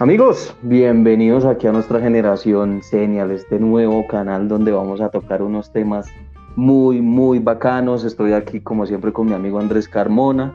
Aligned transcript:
Amigos, 0.00 0.54
bienvenidos 0.62 1.44
aquí 1.44 1.66
a 1.66 1.72
nuestra 1.72 1.98
generación 1.98 2.84
Senial, 2.84 3.32
este 3.32 3.58
nuevo 3.58 4.06
canal 4.06 4.46
donde 4.46 4.70
vamos 4.70 5.00
a 5.00 5.08
tocar 5.08 5.42
unos 5.42 5.72
temas 5.72 6.06
muy, 6.54 7.00
muy 7.00 7.40
bacanos. 7.40 8.04
Estoy 8.04 8.32
aquí 8.32 8.60
como 8.60 8.86
siempre 8.86 9.12
con 9.12 9.26
mi 9.26 9.32
amigo 9.32 9.58
Andrés 9.58 9.88
Carmona, 9.88 10.54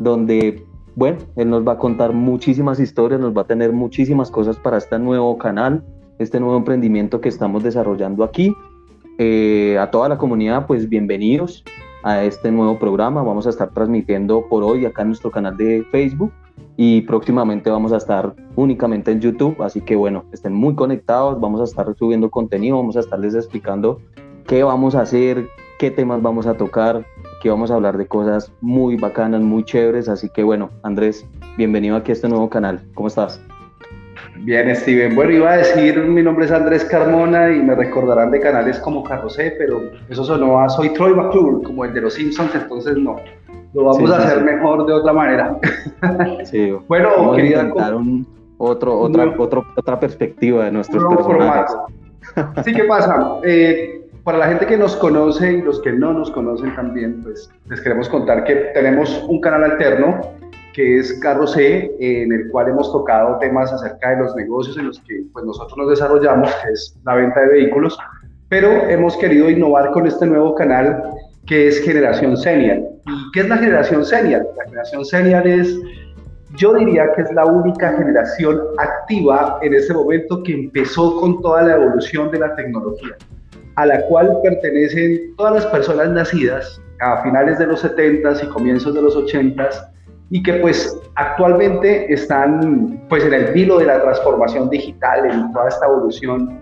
donde, 0.00 0.66
bueno, 0.96 1.18
él 1.36 1.50
nos 1.50 1.64
va 1.64 1.74
a 1.74 1.78
contar 1.78 2.12
muchísimas 2.12 2.80
historias, 2.80 3.20
nos 3.20 3.32
va 3.32 3.42
a 3.42 3.46
tener 3.46 3.72
muchísimas 3.72 4.28
cosas 4.28 4.56
para 4.56 4.78
este 4.78 4.98
nuevo 4.98 5.38
canal, 5.38 5.84
este 6.18 6.40
nuevo 6.40 6.56
emprendimiento 6.56 7.20
que 7.20 7.28
estamos 7.28 7.62
desarrollando 7.62 8.24
aquí. 8.24 8.52
Eh, 9.18 9.78
a 9.78 9.88
toda 9.92 10.08
la 10.08 10.18
comunidad, 10.18 10.66
pues 10.66 10.88
bienvenidos 10.88 11.62
a 12.02 12.24
este 12.24 12.50
nuevo 12.50 12.76
programa. 12.80 13.22
Vamos 13.22 13.46
a 13.46 13.50
estar 13.50 13.70
transmitiendo 13.70 14.48
por 14.48 14.64
hoy 14.64 14.84
acá 14.84 15.02
en 15.02 15.08
nuestro 15.08 15.30
canal 15.30 15.56
de 15.56 15.84
Facebook 15.92 16.32
y 16.76 17.02
próximamente 17.02 17.70
vamos 17.70 17.92
a 17.92 17.98
estar 17.98 18.34
únicamente 18.56 19.10
en 19.10 19.20
YouTube, 19.20 19.60
así 19.62 19.80
que 19.80 19.96
bueno, 19.96 20.24
estén 20.32 20.54
muy 20.54 20.74
conectados, 20.74 21.40
vamos 21.40 21.60
a 21.60 21.64
estar 21.64 21.94
subiendo 21.96 22.30
contenido, 22.30 22.76
vamos 22.76 22.96
a 22.96 23.00
estarles 23.00 23.34
explicando 23.34 24.00
qué 24.46 24.62
vamos 24.62 24.94
a 24.94 25.02
hacer, 25.02 25.46
qué 25.78 25.90
temas 25.90 26.22
vamos 26.22 26.46
a 26.46 26.54
tocar, 26.54 27.04
que 27.42 27.50
vamos 27.50 27.70
a 27.70 27.74
hablar 27.74 27.98
de 27.98 28.06
cosas 28.06 28.52
muy 28.60 28.96
bacanas, 28.96 29.40
muy 29.40 29.64
chéveres, 29.64 30.08
así 30.08 30.28
que 30.30 30.42
bueno, 30.42 30.70
Andrés, 30.82 31.26
bienvenido 31.56 31.96
aquí 31.96 32.12
a 32.12 32.14
este 32.14 32.28
nuevo 32.28 32.48
canal, 32.48 32.80
¿cómo 32.94 33.08
estás? 33.08 33.40
Bien, 34.42 34.74
Steven. 34.74 35.14
Bueno, 35.14 35.32
iba 35.32 35.52
a 35.52 35.56
decir, 35.58 35.98
mi 35.98 36.22
nombre 36.22 36.46
es 36.46 36.50
Andrés 36.50 36.84
Carmona 36.86 37.50
y 37.50 37.60
me 37.60 37.74
recordarán 37.74 38.30
de 38.30 38.40
canales 38.40 38.78
como 38.78 39.04
Carrosé, 39.04 39.54
pero 39.58 39.82
eso 40.08 40.24
sonó 40.24 40.60
a 40.60 40.68
Soy 40.68 40.90
Troy 40.94 41.14
McClure, 41.14 41.62
como 41.62 41.84
el 41.84 41.92
de 41.92 42.00
los 42.00 42.14
Simpsons, 42.14 42.54
entonces 42.54 42.96
no. 42.96 43.16
Lo 43.72 43.84
vamos 43.84 44.10
a 44.10 44.16
hacer 44.18 44.42
mejor 44.42 44.86
de 44.86 44.92
otra 44.92 45.12
manera. 45.12 45.58
Sí, 46.44 46.72
bueno, 46.88 47.10
vamos 47.16 47.36
querida. 47.36 47.70
A 47.78 47.96
un, 47.96 48.26
otro, 48.58 48.98
otra, 48.98 49.34
otra 49.76 50.00
perspectiva 50.00 50.64
de 50.64 50.72
nuestros 50.72 51.04
personajes. 51.04 51.76
Sí, 52.64 52.72
¿qué 52.72 52.84
pasa? 52.84 53.38
Eh, 53.42 54.08
para 54.22 54.38
la 54.38 54.46
gente 54.46 54.66
que 54.66 54.76
nos 54.76 54.94
conoce 54.96 55.54
y 55.54 55.62
los 55.62 55.80
que 55.80 55.92
no 55.92 56.12
nos 56.12 56.30
conocen 56.30 56.74
también, 56.76 57.22
pues 57.22 57.50
les 57.68 57.80
queremos 57.80 58.08
contar 58.08 58.44
que 58.44 58.54
tenemos 58.74 59.24
un 59.28 59.40
canal 59.40 59.64
alterno 59.64 60.20
que 60.72 60.98
es 60.98 61.18
Carro 61.20 61.46
C, 61.46 61.90
en 61.98 62.32
el 62.32 62.48
cual 62.50 62.68
hemos 62.68 62.92
tocado 62.92 63.38
temas 63.38 63.72
acerca 63.72 64.10
de 64.10 64.22
los 64.22 64.36
negocios 64.36 64.76
en 64.76 64.86
los 64.86 65.00
que 65.00 65.24
pues, 65.32 65.44
nosotros 65.44 65.76
nos 65.76 65.90
desarrollamos, 65.90 66.54
que 66.62 66.72
es 66.72 66.96
la 67.04 67.14
venta 67.16 67.40
de 67.40 67.48
vehículos, 67.48 67.98
pero 68.48 68.70
hemos 68.88 69.16
querido 69.16 69.50
innovar 69.50 69.90
con 69.90 70.06
este 70.06 70.26
nuevo 70.26 70.54
canal 70.54 71.02
que 71.50 71.66
es 71.66 71.82
Generación 71.82 72.36
Senior. 72.36 72.78
¿Y 73.06 73.32
qué 73.32 73.40
es 73.40 73.48
la 73.48 73.58
Generación 73.58 74.04
Senior? 74.04 74.46
La 74.56 74.64
Generación 74.66 75.04
Senior 75.04 75.44
es, 75.48 75.76
yo 76.56 76.74
diría 76.74 77.12
que 77.16 77.22
es 77.22 77.32
la 77.32 77.44
única 77.44 77.92
generación 77.96 78.60
activa 78.78 79.58
en 79.60 79.74
este 79.74 79.92
momento 79.92 80.44
que 80.44 80.52
empezó 80.52 81.20
con 81.20 81.42
toda 81.42 81.64
la 81.64 81.74
evolución 81.74 82.30
de 82.30 82.38
la 82.38 82.54
tecnología, 82.54 83.16
a 83.74 83.86
la 83.86 84.00
cual 84.02 84.30
pertenecen 84.44 85.34
todas 85.36 85.54
las 85.54 85.66
personas 85.66 86.10
nacidas 86.10 86.80
a 87.00 87.20
finales 87.24 87.58
de 87.58 87.66
los 87.66 87.84
70s 87.84 88.44
y 88.44 88.46
comienzos 88.46 88.94
de 88.94 89.02
los 89.02 89.16
80s 89.16 89.88
y 90.30 90.44
que 90.44 90.52
pues 90.54 90.96
actualmente 91.16 92.12
están 92.12 93.04
pues 93.08 93.24
en 93.24 93.34
el 93.34 93.52
vilo 93.52 93.80
de 93.80 93.86
la 93.86 94.00
transformación 94.00 94.70
digital, 94.70 95.28
en 95.28 95.52
toda 95.52 95.68
esta 95.68 95.84
evolución 95.86 96.60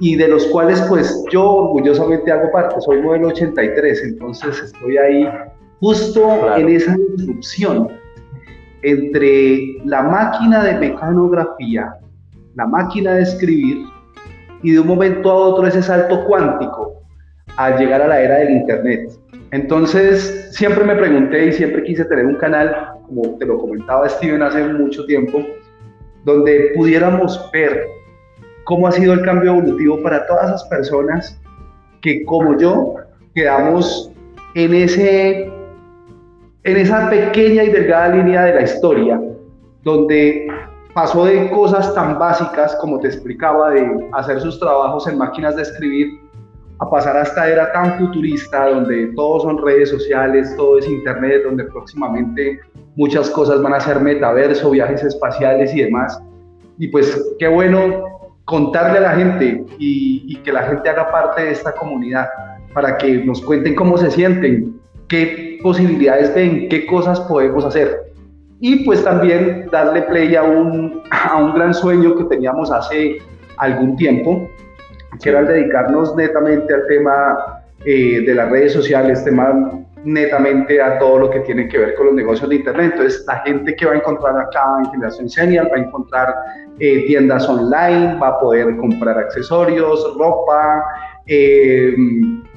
y 0.00 0.16
de 0.16 0.28
los 0.28 0.46
cuales 0.46 0.80
pues 0.88 1.24
yo 1.30 1.44
orgullosamente 1.44 2.32
hago 2.32 2.50
parte, 2.50 2.80
soy 2.80 3.02
modelo 3.02 3.28
83, 3.28 4.02
entonces 4.04 4.62
estoy 4.62 4.96
ahí 4.96 5.28
justo 5.80 6.56
en 6.56 6.68
esa 6.70 6.96
disrupción 7.16 7.88
entre 8.82 9.76
la 9.84 10.02
máquina 10.02 10.64
de 10.64 10.78
mecanografía, 10.78 11.94
la 12.54 12.66
máquina 12.66 13.14
de 13.14 13.22
escribir 13.22 13.84
y 14.62 14.72
de 14.72 14.80
un 14.80 14.86
momento 14.86 15.30
a 15.30 15.34
otro 15.34 15.66
ese 15.66 15.82
salto 15.82 16.24
cuántico 16.24 17.02
al 17.56 17.78
llegar 17.78 18.00
a 18.00 18.08
la 18.08 18.20
era 18.22 18.36
del 18.36 18.50
Internet. 18.52 19.10
Entonces, 19.50 20.48
siempre 20.52 20.84
me 20.84 20.94
pregunté 20.94 21.46
y 21.46 21.52
siempre 21.52 21.82
quise 21.82 22.04
tener 22.06 22.24
un 22.24 22.36
canal, 22.36 22.94
como 23.06 23.36
te 23.38 23.44
lo 23.44 23.58
comentaba 23.58 24.08
Steven 24.08 24.42
hace 24.42 24.64
mucho 24.64 25.04
tiempo, 25.04 25.42
donde 26.24 26.72
pudiéramos 26.76 27.50
ver 27.52 27.84
cómo 28.64 28.86
ha 28.86 28.92
sido 28.92 29.12
el 29.12 29.22
cambio 29.22 29.52
evolutivo 29.52 30.02
para 30.02 30.26
todas 30.26 30.46
esas 30.46 30.64
personas 30.64 31.40
que, 32.00 32.24
como 32.24 32.56
yo, 32.58 32.94
quedamos 33.34 34.10
en, 34.54 34.74
ese, 34.74 35.52
en 36.64 36.76
esa 36.76 37.10
pequeña 37.10 37.64
y 37.64 37.70
delgada 37.70 38.14
línea 38.16 38.44
de 38.44 38.54
la 38.54 38.62
historia, 38.62 39.20
donde 39.82 40.48
pasó 40.94 41.24
de 41.24 41.50
cosas 41.50 41.94
tan 41.94 42.18
básicas 42.18 42.76
como 42.76 42.98
te 42.98 43.08
explicaba, 43.08 43.70
de 43.70 44.08
hacer 44.12 44.40
sus 44.40 44.58
trabajos 44.58 45.06
en 45.06 45.18
máquinas 45.18 45.56
de 45.56 45.62
escribir, 45.62 46.08
a 46.80 46.88
pasar 46.88 47.16
a 47.16 47.22
esta 47.22 47.48
era 47.48 47.70
tan 47.72 47.98
futurista 47.98 48.68
donde 48.68 49.08
todo 49.14 49.40
son 49.40 49.62
redes 49.62 49.90
sociales, 49.90 50.54
todo 50.56 50.78
es 50.78 50.88
internet, 50.88 51.42
donde 51.44 51.64
próximamente 51.64 52.58
muchas 52.96 53.28
cosas 53.30 53.60
van 53.62 53.74
a 53.74 53.80
ser 53.80 54.00
metaverso, 54.00 54.70
viajes 54.70 55.04
espaciales 55.04 55.74
y 55.74 55.82
demás. 55.82 56.18
Y 56.78 56.88
pues 56.88 57.34
qué 57.38 57.48
bueno 57.48 58.19
contarle 58.50 58.98
a 58.98 59.02
la 59.02 59.12
gente 59.12 59.64
y, 59.78 60.34
que 60.42 60.52
la 60.52 60.64
gente 60.64 60.88
haga 60.88 61.08
parte 61.12 61.42
de 61.42 61.52
esta 61.52 61.70
comunidad 61.70 62.28
para 62.74 62.98
que 62.98 63.24
nos 63.24 63.40
cuenten 63.42 63.76
cómo 63.76 63.96
se 63.96 64.10
sienten, 64.10 64.80
qué 65.06 65.60
posibilidades 65.62 66.34
ven, 66.34 66.68
qué 66.68 66.84
cosas 66.86 67.20
podemos 67.20 67.64
hacer. 67.64 67.96
Y 68.58 68.84
pues 68.84 69.04
también 69.04 69.68
darle 69.70 70.02
play 70.02 70.34
a 70.34 70.42
un, 70.42 71.00
a 71.10 71.36
un 71.36 71.54
gran 71.54 71.72
sueño 71.72 72.16
que 72.16 72.24
teníamos 72.24 72.72
hace 72.72 73.18
algún 73.58 73.96
tiempo, 73.96 74.48
que 75.22 75.28
era 75.28 75.40
el 75.40 75.46
dedicarnos 75.46 76.16
netamente 76.16 76.74
al 76.74 76.86
tema 76.88 77.62
eh, 77.84 78.24
de 78.26 78.34
las 78.34 78.50
redes 78.50 78.72
sociales, 78.72 79.22
tema 79.24 79.70
netamente 80.04 80.80
a 80.80 80.98
todo 80.98 81.18
lo 81.18 81.30
que 81.30 81.40
tiene 81.40 81.68
que 81.68 81.78
ver 81.78 81.94
con 81.94 82.06
los 82.06 82.14
negocios 82.14 82.48
de 82.48 82.56
Internet. 82.56 82.92
Entonces, 82.92 83.24
la 83.26 83.38
gente 83.40 83.74
que 83.76 83.86
va 83.86 83.92
a 83.92 83.96
encontrar 83.96 84.38
acá 84.38 84.64
en 84.78 84.90
Generación 84.90 85.28
Senior 85.28 85.70
va 85.70 85.76
a 85.76 85.80
encontrar 85.80 86.34
eh, 86.78 87.06
tiendas 87.06 87.48
online, 87.48 88.18
va 88.18 88.28
a 88.28 88.40
poder 88.40 88.76
comprar 88.78 89.18
accesorios, 89.18 90.14
ropa, 90.16 90.82
eh, 91.26 91.94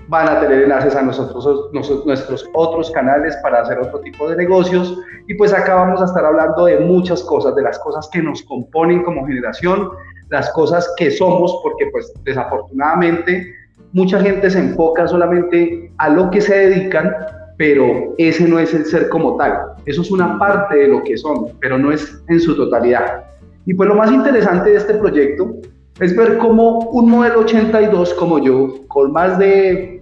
van 0.08 0.28
a 0.30 0.40
tener 0.40 0.64
enlaces 0.64 0.96
a 0.96 1.02
nosotros, 1.02 1.70
nuestros 2.06 2.50
otros 2.54 2.92
canales 2.92 3.36
para 3.38 3.62
hacer 3.62 3.80
otro 3.80 4.00
tipo 4.02 4.30
de 4.30 4.38
negocios. 4.38 4.98
Y 5.28 5.34
pues 5.36 5.54
acá 5.54 5.76
vamos 5.76 6.02
a 6.02 6.06
estar 6.06 6.26
hablando 6.26 6.66
de 6.66 6.80
muchas 6.80 7.24
cosas, 7.24 7.56
de 7.56 7.64
las 7.64 7.80
cosas 7.80 8.10
que 8.12 8.22
nos 8.22 8.42
componen 8.44 9.04
como 9.04 9.26
generación, 9.26 9.90
las 10.30 10.50
cosas 10.52 10.92
que 10.98 11.12
somos, 11.12 11.60
porque 11.64 11.88
pues 11.92 12.14
desafortunadamente 12.24 13.54
mucha 13.94 14.20
gente 14.20 14.50
se 14.50 14.60
enfoca 14.60 15.08
solamente 15.08 15.92
a 15.98 16.10
lo 16.10 16.30
que 16.30 16.42
se 16.42 16.56
dedican, 16.56 17.16
pero 17.58 18.14
ese 18.18 18.48
no 18.48 18.60
es 18.60 18.74
el 18.74 18.86
ser 18.86 19.08
como 19.10 19.38
tal. 19.38 19.54
Eso 19.86 20.02
es 20.02 20.12
una 20.12 20.38
parte 20.38 20.76
de 20.76 20.88
lo 20.88 21.04
que 21.04 21.16
son, 21.16 21.48
pero 21.62 21.78
no 21.78 21.92
es 21.92 22.22
en 22.28 22.40
su 22.40 22.56
totalidad. 22.56 23.24
Y 23.66 23.74
pues 23.74 23.88
lo 23.88 23.96
más 23.96 24.12
interesante 24.12 24.72
de 24.72 24.78
este 24.78 24.96
proyecto 24.96 25.56
es 26.00 26.16
ver 26.16 26.38
cómo 26.40 26.80
un 26.90 27.10
modelo 27.10 27.42
82 27.42 28.16
como 28.16 28.40
yo, 28.40 28.74
con 28.88 29.14
más 29.14 29.38
de 29.38 30.02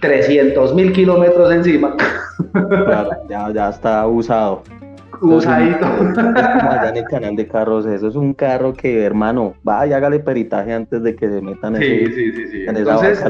300 0.00 0.74
mil 0.74 0.92
kilómetros 0.92 1.50
encima, 1.50 1.96
ya, 3.28 3.50
ya 3.52 3.68
está 3.70 4.06
usado 4.06 4.62
usadito. 5.20 5.86
allá 6.16 6.88
en 6.90 6.96
el 6.96 7.04
canal 7.04 7.36
de 7.36 7.46
carros, 7.46 7.86
eso 7.86 8.08
es 8.08 8.14
un 8.14 8.34
carro 8.34 8.72
que, 8.72 9.04
hermano, 9.04 9.54
vaya, 9.62 9.96
hágale 9.96 10.20
peritaje 10.20 10.72
antes 10.72 11.02
de 11.02 11.14
que 11.14 11.28
se 11.28 11.40
metan 11.40 11.76
sí, 11.76 11.84
ese, 11.84 12.12
sí, 12.12 12.32
sí, 12.32 12.46
sí. 12.48 12.62
en 12.66 12.76
Entonces, 12.76 13.24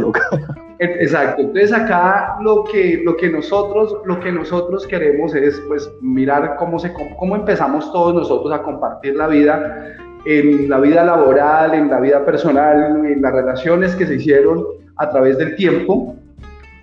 Exacto. 0.81 1.43
Entonces 1.43 1.72
acá 1.72 2.37
lo 2.41 2.65
que, 2.65 3.02
lo 3.05 3.17
que 3.17 3.29
nosotros, 3.29 3.96
lo 4.05 4.20
que 4.20 4.31
nosotros 4.31 4.87
queremos 4.87 5.35
es 5.35 5.61
pues 5.67 5.90
mirar 6.00 6.56
cómo 6.56 6.79
se 6.79 6.93
cómo 7.19 7.35
empezamos 7.35 7.90
todos 7.93 8.14
nosotros 8.14 8.52
a 8.52 8.62
compartir 8.62 9.17
la 9.17 9.26
vida 9.26 9.96
en 10.25 10.69
la 10.69 10.79
vida 10.79 11.05
laboral, 11.05 11.75
en 11.75 11.88
la 11.90 12.00
vida 12.00 12.25
personal, 12.25 13.05
en 13.06 13.23
las 13.23 13.32
relaciones 13.32 13.94
que 13.96 14.06
se 14.06 14.17
hicieron 14.17 14.64
a 14.96 15.11
través 15.11 15.38
del 15.38 15.56
tiempo 15.56 16.17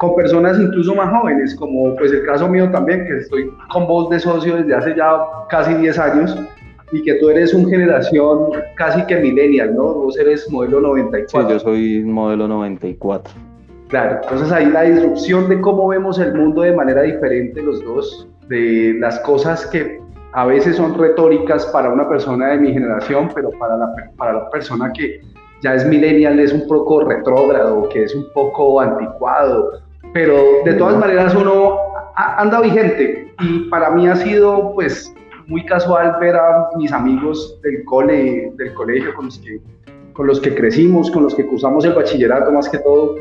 con 0.08 0.16
personas 0.16 0.60
incluso 0.60 0.94
más 0.96 1.10
jóvenes, 1.18 1.56
como 1.56 1.96
pues 1.96 2.12
el 2.12 2.24
caso 2.26 2.48
mío 2.48 2.70
también, 2.72 3.06
que 3.06 3.18
estoy 3.18 3.50
con 3.72 3.88
vos 3.88 4.10
de 4.10 4.20
socio 4.20 4.58
desde 4.58 4.76
hace 4.76 4.96
ya 4.96 5.18
casi 5.50 5.74
10 5.74 6.00
años 6.00 6.38
y 6.92 7.02
que 7.04 7.16
tú 7.16 7.30
eres 7.30 7.54
un 7.54 7.68
generación 7.68 8.50
casi 8.76 9.06
que 9.06 9.18
millennial, 9.18 9.76
¿no? 9.76 9.94
Vos 9.94 10.18
eres 10.18 10.50
modelo 10.52 10.80
94. 10.82 11.48
Sí, 11.48 11.54
yo 11.54 11.60
soy 11.60 12.04
modelo 12.04 12.48
94. 12.48 13.34
Claro, 13.88 14.20
entonces 14.24 14.52
ahí 14.52 14.66
la 14.66 14.84
disrupción 14.84 15.50
de 15.50 15.62
cómo 15.62 15.88
vemos 15.88 16.20
el 16.20 16.34
mundo 16.34 16.62
de 16.62 16.74
manera 16.74 17.04
diferente 17.04 17.62
los 17.62 17.84
dos, 17.84 18.28
de 18.48 18.96
las 19.00 19.20
cosas 19.20 19.66
que 19.68 20.00
a 20.34 20.46
veces 20.46 20.76
son 20.76 20.98
retóricas 20.98 21.66
para 21.68 21.90
una 21.90 22.08
persona 22.10 22.50
de 22.50 22.58
mi 22.58 22.74
generación, 22.74 23.30
pero 23.34 23.52
para 23.52 23.78
la, 23.78 23.88
para 24.18 24.34
la 24.34 24.50
persona 24.50 24.92
que 24.92 25.22
ya 25.62 25.74
es 25.74 25.86
millennial 25.86 26.40
es 26.40 26.52
un 26.52 26.68
poco 26.68 27.06
retrógrado, 27.06 27.88
que 27.90 28.04
es 28.04 28.14
un 28.14 28.26
poco 28.34 28.82
anticuado, 28.82 29.72
pero 30.16 30.64
de 30.64 30.74
todas 30.76 30.98
maneras 30.98 31.36
uno 31.36 31.78
anda 32.16 32.62
vigente 32.62 33.34
y 33.42 33.70
para 33.70 33.90
mí 33.90 34.08
ha 34.08 34.16
sido 34.16 34.72
pues 34.74 35.14
muy 35.48 35.66
casual 35.66 36.16
ver 36.22 36.38
a 36.38 36.70
mis 36.78 36.94
amigos 36.94 37.60
del 37.62 37.84
cole, 37.84 38.54
del 38.56 38.74
colegio 38.76 39.14
con 39.14 39.26
los 39.26 39.38
que, 39.40 39.60
con 40.14 40.28
los 40.28 40.40
que 40.40 40.56
crecimos, 40.56 41.12
con 41.12 41.24
los 41.24 41.36
que 41.36 41.46
cursamos 41.46 41.84
el 41.84 41.96
bachillerato 41.96 42.50
más 42.50 42.70
que 42.70 42.78
todo, 42.78 43.18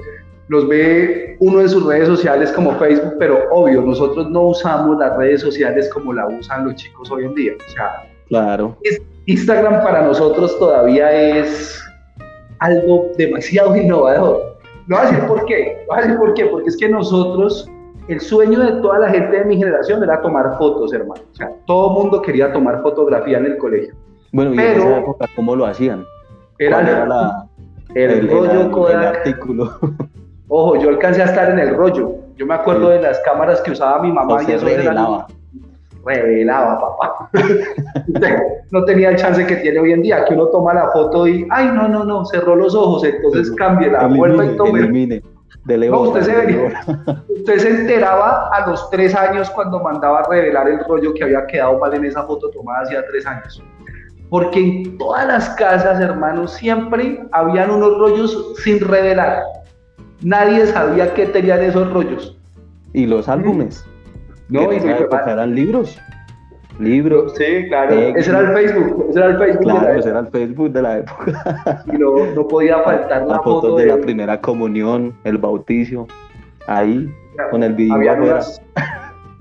los 0.46 0.69
ve 0.69 1.37
uno 1.41 1.62
en 1.62 1.69
sus 1.69 1.85
redes 1.85 2.06
sociales 2.06 2.52
como 2.52 2.79
Facebook, 2.79 3.14
pero 3.19 3.41
obvio, 3.50 3.82
nosotros 3.82 4.31
no 4.31 4.43
usamos 4.43 4.96
las 4.96 5.17
redes 5.17 5.41
sociales 5.41 5.91
como 5.93 6.12
la 6.12 6.29
usan 6.29 6.64
los 6.64 6.76
chicos 6.76 7.11
hoy 7.11 7.25
en 7.25 7.35
día. 7.35 7.52
O 7.56 7.73
sea, 7.73 8.08
claro. 8.29 8.79
Instagram 9.26 9.82
para 9.82 10.02
nosotros 10.02 10.56
todavía 10.61 11.11
es 11.11 11.82
algo 12.61 13.11
demasiado 13.19 13.75
innovador. 13.82 14.53
No 14.86 14.96
voy 14.96 15.06
a 15.06 15.10
decir 15.10 15.26
por 15.26 15.44
qué, 15.46 15.78
no 15.81 15.94
voy 15.94 15.98
a 15.98 16.02
decir 16.02 16.19
por 16.19 16.34
qué, 16.34 16.46
porque 16.46 16.69
es 16.69 16.76
que 16.76 16.88
nosotros, 16.88 17.70
el 18.08 18.20
sueño 18.20 18.60
de 18.60 18.82
toda 18.82 18.98
la 18.98 19.08
gente 19.08 19.38
de 19.38 19.44
mi 19.44 19.56
generación 19.56 20.02
era 20.02 20.20
tomar 20.20 20.58
fotos, 20.58 20.92
hermano. 20.92 21.22
O 21.32 21.34
sea, 21.34 21.50
todo 21.66 21.88
el 21.88 22.02
mundo 22.02 22.22
quería 22.22 22.52
tomar 22.52 22.82
fotografía 22.82 23.38
en 23.38 23.46
el 23.46 23.56
colegio. 23.56 23.94
Bueno, 24.32 24.52
y 24.52 24.58
en 24.58 24.60
esa 24.60 24.98
época, 24.98 25.26
¿cómo 25.36 25.56
lo 25.56 25.64
hacían? 25.64 26.04
Era, 26.58 27.06
la, 27.06 27.46
el, 27.94 28.28
rollo 28.28 28.88
el 28.88 28.96
artículo. 28.96 29.78
Ojo, 30.48 30.76
yo 30.76 30.88
alcancé 30.90 31.22
a 31.22 31.26
estar 31.26 31.50
en 31.50 31.58
el 31.58 31.75
rollo. 31.75 32.16
Yo 32.36 32.46
me 32.46 32.54
acuerdo 32.54 32.90
de 32.90 33.00
las 33.00 33.20
cámaras 33.20 33.60
que 33.62 33.70
usaba 33.70 34.02
mi 34.02 34.12
mamá 34.12 34.42
y 34.42 34.52
eso 34.52 34.66
revelaba. 34.66 35.26
Revelaba, 36.04 36.80
papá. 36.80 37.30
no 38.70 38.84
tenía 38.84 39.10
el 39.10 39.16
chance 39.16 39.46
que 39.46 39.56
tiene 39.56 39.78
hoy 39.80 39.92
en 39.92 40.02
día, 40.02 40.24
que 40.24 40.34
uno 40.34 40.46
toma 40.46 40.74
la 40.74 40.90
foto 40.90 41.26
y, 41.26 41.46
ay, 41.50 41.68
no, 41.68 41.88
no, 41.88 42.04
no, 42.04 42.24
cerró 42.24 42.56
los 42.56 42.74
ojos, 42.74 43.04
entonces 43.04 43.50
cambie 43.52 43.90
la 43.90 44.06
vuelta 44.06 44.44
y 44.44 44.56
tome. 44.56 44.80
Elimine. 44.80 45.22
no, 45.66 46.00
usted, 46.00 46.22
se 46.22 46.72
usted 47.34 47.58
se 47.58 47.68
enteraba 47.68 48.48
a 48.48 48.68
los 48.68 48.90
tres 48.90 49.14
años 49.14 49.50
cuando 49.50 49.80
mandaba 49.80 50.20
a 50.20 50.28
revelar 50.28 50.68
el 50.68 50.84
rollo 50.84 51.14
que 51.14 51.24
había 51.24 51.46
quedado 51.46 51.78
mal 51.78 51.94
en 51.94 52.04
esa 52.04 52.22
foto 52.24 52.50
tomada 52.50 52.82
hacía 52.82 53.04
tres 53.06 53.26
años. 53.26 53.62
Porque 54.30 54.58
en 54.58 54.98
todas 54.98 55.26
las 55.26 55.50
casas, 55.50 56.00
hermanos, 56.00 56.54
siempre 56.54 57.22
habían 57.30 57.70
unos 57.70 57.98
rollos 57.98 58.54
sin 58.64 58.80
revelar 58.80 59.42
Nadie 60.24 60.66
sabía 60.66 61.12
qué 61.12 61.26
tenían 61.26 61.62
esos 61.62 61.92
rollos. 61.92 62.38
¿Y 62.94 63.04
los 63.04 63.28
álbumes? 63.28 63.84
No, 64.49 64.73
y 64.73 64.76
eran 64.76 65.55
libros. 65.55 66.00
Libros. 66.79 67.35
Sí, 67.37 67.67
claro. 67.69 67.94
Ese 67.94 68.31
era 68.31 68.41
el 68.41 68.49
Facebook. 68.49 69.06
Ese 69.11 69.19
era 69.19 69.29
el 69.29 69.38
Facebook. 69.38 69.62
Claro, 69.62 69.99
ese 69.99 70.08
era 70.08 70.19
el 70.20 70.26
Facebook 70.29 70.73
de 70.73 70.82
la 70.82 70.99
época. 70.99 71.82
Y 71.93 71.96
no, 71.96 72.26
no 72.35 72.49
podía 72.49 72.79
faltar 72.81 73.26
la, 73.26 73.41
foto 73.41 73.76
de, 73.76 73.87
la 73.87 73.96
primera 73.99 74.41
comunión, 74.41 75.14
el 75.25 75.38
bautizo. 75.38 76.06
Ahí, 76.67 77.08
con 77.50 77.62
el 77.62 77.75
video 77.75 77.94
había 77.94 78.14
unas, 78.14 78.61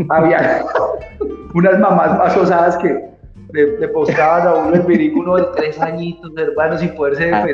había 0.10 0.66
unas 1.54 1.80
mamás 1.80 2.18
más 2.18 2.38
osadas 2.38 2.78
que 2.78 3.14
le, 3.54 3.88
postaban 3.90 4.48
a 4.48 4.54
uno 4.56 4.76
el 4.76 4.82
vehículo 4.82 5.38
de 5.38 5.44
tres 5.56 5.80
añitos, 5.80 6.32
hermano, 6.38 6.78
sin 6.78 6.94
poderse 6.96 7.32
ah. 7.32 7.46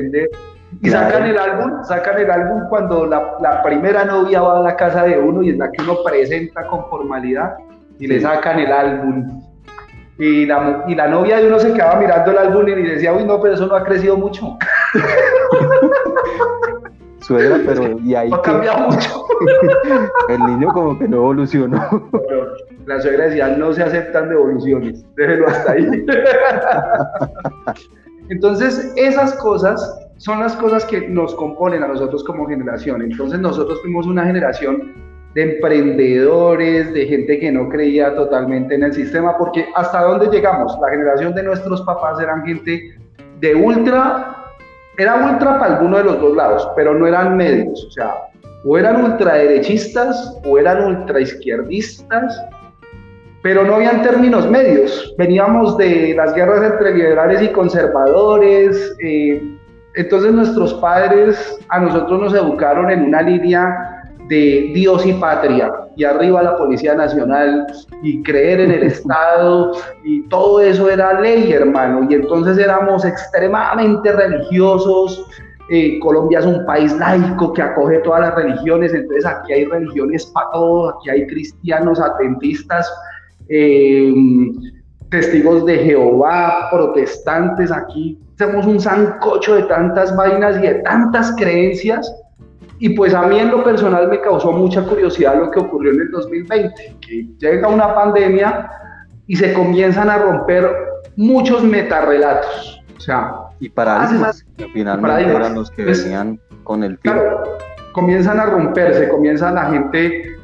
Y 0.81 0.89
sacan 0.89 1.25
el 1.25 1.38
álbum, 1.38 1.83
sacan 1.83 2.19
el 2.19 2.30
álbum 2.30 2.69
cuando 2.69 3.06
la, 3.06 3.38
la, 3.42 3.63
primera 3.63 4.06
novia 4.06 4.42
va 4.42 4.60
a 4.60 4.62
la 4.62 4.75
casa 4.75 5.04
de 5.04 5.18
uno 5.18 5.42
y 5.42 5.50
es 5.50 5.57
la 5.57 5.71
que 5.71 5.81
uno 5.81 5.98
presenta 6.04 6.68
con 6.68 6.88
formalidad 6.89 7.56
y 7.98 8.07
le 8.07 8.21
sacan 8.21 8.60
el 8.60 8.71
álbum. 8.71 9.42
Y 10.19 10.45
la, 10.45 10.83
y 10.88 10.95
la 10.95 11.07
novia 11.07 11.38
de 11.38 11.48
uno 11.48 11.60
se 11.60 11.74
quedaba 11.74 12.00
mirando 12.00 12.31
el 12.31 12.38
álbum 12.38 12.68
y 12.68 12.83
decía, 12.83 13.13
uy, 13.13 13.24
no, 13.24 13.42
pero 13.42 13.54
eso 13.56 13.68
no 13.68 13.75
ha 13.75 13.83
crecido 13.83 14.18
mucho. 14.18 14.57
Suegra, 17.22 17.60
pero 17.65 18.00
y 18.00 18.15
ahí. 18.15 18.30
ha 18.33 18.42
cambiado 18.42 18.89
mucho. 18.89 19.25
el 20.30 20.39
niño 20.39 20.69
como 20.74 20.98
que 20.98 21.07
no 21.07 21.18
evolucionó. 21.18 22.10
la 22.86 23.00
suegra 23.01 23.25
decía, 23.25 23.50
no 23.50 23.72
se 23.74 23.83
aceptan 23.83 24.30
devoluciones, 24.30 25.06
déjelo 25.15 25.48
hasta 25.48 25.74
ahí. 25.74 26.06
Entonces, 28.29 28.93
esas 28.95 29.33
cosas 29.35 29.99
son 30.19 30.39
las 30.39 30.55
cosas 30.57 30.85
que 30.85 31.07
nos 31.07 31.33
componen 31.35 31.81
a 31.83 31.87
nosotros 31.87 32.23
como 32.23 32.45
generación. 32.47 33.01
Entonces 33.01 33.39
nosotros 33.39 33.81
fuimos 33.81 34.05
una 34.05 34.25
generación 34.25 34.93
de 35.33 35.55
emprendedores, 35.55 36.93
de 36.93 37.05
gente 37.05 37.39
que 37.39 37.51
no 37.51 37.69
creía 37.69 38.13
totalmente 38.15 38.75
en 38.75 38.83
el 38.83 38.93
sistema, 38.93 39.37
porque 39.37 39.67
hasta 39.75 40.03
dónde 40.03 40.27
llegamos, 40.27 40.77
la 40.81 40.89
generación 40.89 41.33
de 41.35 41.43
nuestros 41.43 41.81
papás 41.83 42.19
eran 42.19 42.45
gente 42.45 42.97
de 43.39 43.55
ultra, 43.55 44.35
era 44.97 45.31
ultra 45.31 45.57
para 45.59 45.77
alguno 45.77 45.97
de 45.97 46.03
los 46.03 46.19
dos 46.19 46.35
lados, 46.35 46.67
pero 46.75 46.93
no 46.93 47.07
eran 47.07 47.37
medios, 47.37 47.85
o 47.85 47.91
sea, 47.91 48.13
o 48.65 48.77
eran 48.77 49.03
ultraderechistas 49.05 50.37
o 50.43 50.57
eran 50.57 50.83
ultraizquierdistas, 50.83 52.41
pero 53.41 53.63
no 53.63 53.75
habían 53.75 54.01
términos 54.01 54.50
medios. 54.50 55.13
Veníamos 55.18 55.77
de 55.77 56.13
las 56.15 56.33
guerras 56.33 56.71
entre 56.71 56.94
liberales 56.94 57.41
y 57.41 57.50
conservadores, 57.50 58.95
eh, 59.03 59.41
entonces 59.95 60.31
nuestros 60.33 60.74
padres 60.75 61.59
a 61.69 61.80
nosotros 61.80 62.21
nos 62.21 62.33
educaron 62.33 62.91
en 62.91 63.03
una 63.03 63.21
línea 63.21 64.00
de 64.27 64.71
Dios 64.75 65.06
y 65.06 65.13
patria, 65.13 65.71
y 65.95 66.03
arriba 66.03 66.44
la 66.44 66.56
Policía 66.56 66.94
Nacional, 66.94 67.65
y 68.03 68.21
creer 68.21 68.62
en 68.62 68.71
el 68.71 68.83
Estado, 68.94 69.74
y 70.03 70.21
todo 70.30 70.62
eso 70.62 70.89
era 70.89 71.19
ley, 71.19 71.51
hermano, 71.51 72.07
y 72.09 72.13
entonces 72.13 72.57
éramos 72.57 73.03
extremadamente 73.06 74.12
religiosos. 74.12 75.25
Eh, 75.71 76.00
Colombia 76.00 76.39
es 76.39 76.45
un 76.45 76.65
país 76.65 76.95
laico 76.97 77.53
que 77.53 77.62
acoge 77.62 78.00
todas 78.00 78.21
las 78.21 78.36
religiones, 78.36 78.94
entonces 78.94 79.25
aquí 79.25 79.53
hay 79.53 79.65
religiones 79.65 80.25
para 80.27 80.50
todos, 80.51 80.95
aquí 80.95 81.09
hay 81.09 81.27
cristianos, 81.27 82.00
atentistas, 82.00 82.91
eh, 83.50 84.13
testigos 85.10 85.66
de 85.66 85.78
Jehová, 85.80 86.69
protestantes, 86.72 87.72
aquí 87.72 88.19
somos 88.38 88.66
un 88.66 88.80
sancocho 88.80 89.56
de 89.56 89.63
tantas 89.63 90.16
vainas 90.16 90.57
y 90.57 90.62
de 90.62 90.75
tantas 90.75 91.36
creencias. 91.36 92.13
Y 92.81 92.90
pues 92.90 93.13
a 93.13 93.24
mí 93.24 93.38
en 93.38 93.51
lo 93.51 93.62
personal 93.63 94.07
me 94.07 94.22
causó 94.22 94.54
mucha 94.54 94.81
curiosidad 94.84 95.38
lo 95.38 95.51
que 95.51 95.60
ocurrió 95.60 95.92
en 95.92 96.01
el 96.01 96.12
2020, 96.12 96.96
que 97.01 97.28
llega 97.38 97.68
una 97.68 97.94
pandemia 97.94 98.72
y 99.28 99.36
se 99.36 99.51
comienzan 99.54 100.10
a 100.10 100.18
romper 100.18 100.69
muchos 101.18 101.62
metarrelatos. 101.62 102.81
O 102.96 103.01
sea, 103.01 103.34
y 103.60 103.69
paradigmas, 103.69 104.46
que 104.56 104.68
finalmente 104.69 105.30
eran 105.30 105.56
los 105.56 105.69
que 105.72 105.84
pues, 105.84 106.04
venían 106.04 106.40
con 106.63 106.84
el 106.84 106.98
tiempo. 107.00 107.22
comienzan 107.92 108.40
a 108.40 108.46
romperse, 108.46 109.10
comienza 109.10 109.51
la 109.51 109.66
gente 109.66 110.38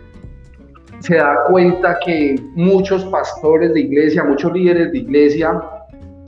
se 1.05 1.15
da 1.17 1.43
cuenta 1.47 1.99
que 2.03 2.35
muchos 2.55 3.05
pastores 3.05 3.73
de 3.73 3.81
iglesia, 3.81 4.23
muchos 4.23 4.51
líderes 4.53 4.91
de 4.91 4.97
iglesia 4.99 5.61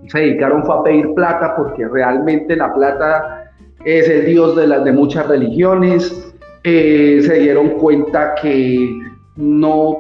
se 0.08 0.20
dedicaron 0.20 0.64
fue 0.64 0.76
a 0.76 0.84
pedir 0.84 1.14
plata 1.16 1.56
porque 1.58 1.88
realmente 1.88 2.56
la 2.56 2.74
plata 2.74 3.52
es 3.86 4.08
el 4.08 4.26
dios 4.26 4.56
de 4.56 4.68
las 4.68 4.84
de 4.86 4.92
muchas 4.92 5.28
religiones. 5.28 6.34
Eh, 6.64 7.22
se 7.24 7.34
dieron 7.40 7.72
cuenta 7.72 8.36
que 8.36 9.00
no 9.36 9.98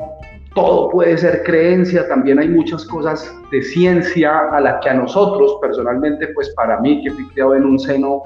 todo 0.53 0.89
puede 0.89 1.17
ser 1.17 1.43
creencia, 1.43 2.07
también 2.07 2.39
hay 2.39 2.49
muchas 2.49 2.85
cosas 2.85 3.31
de 3.51 3.61
ciencia 3.61 4.49
a 4.51 4.59
las 4.59 4.83
que 4.83 4.89
a 4.89 4.93
nosotros, 4.93 5.57
personalmente, 5.61 6.27
pues 6.29 6.49
para 6.55 6.79
mí, 6.79 7.01
que 7.03 7.11
fui 7.11 7.27
criado 7.29 7.55
en 7.55 7.65
un 7.65 7.79
seno 7.79 8.23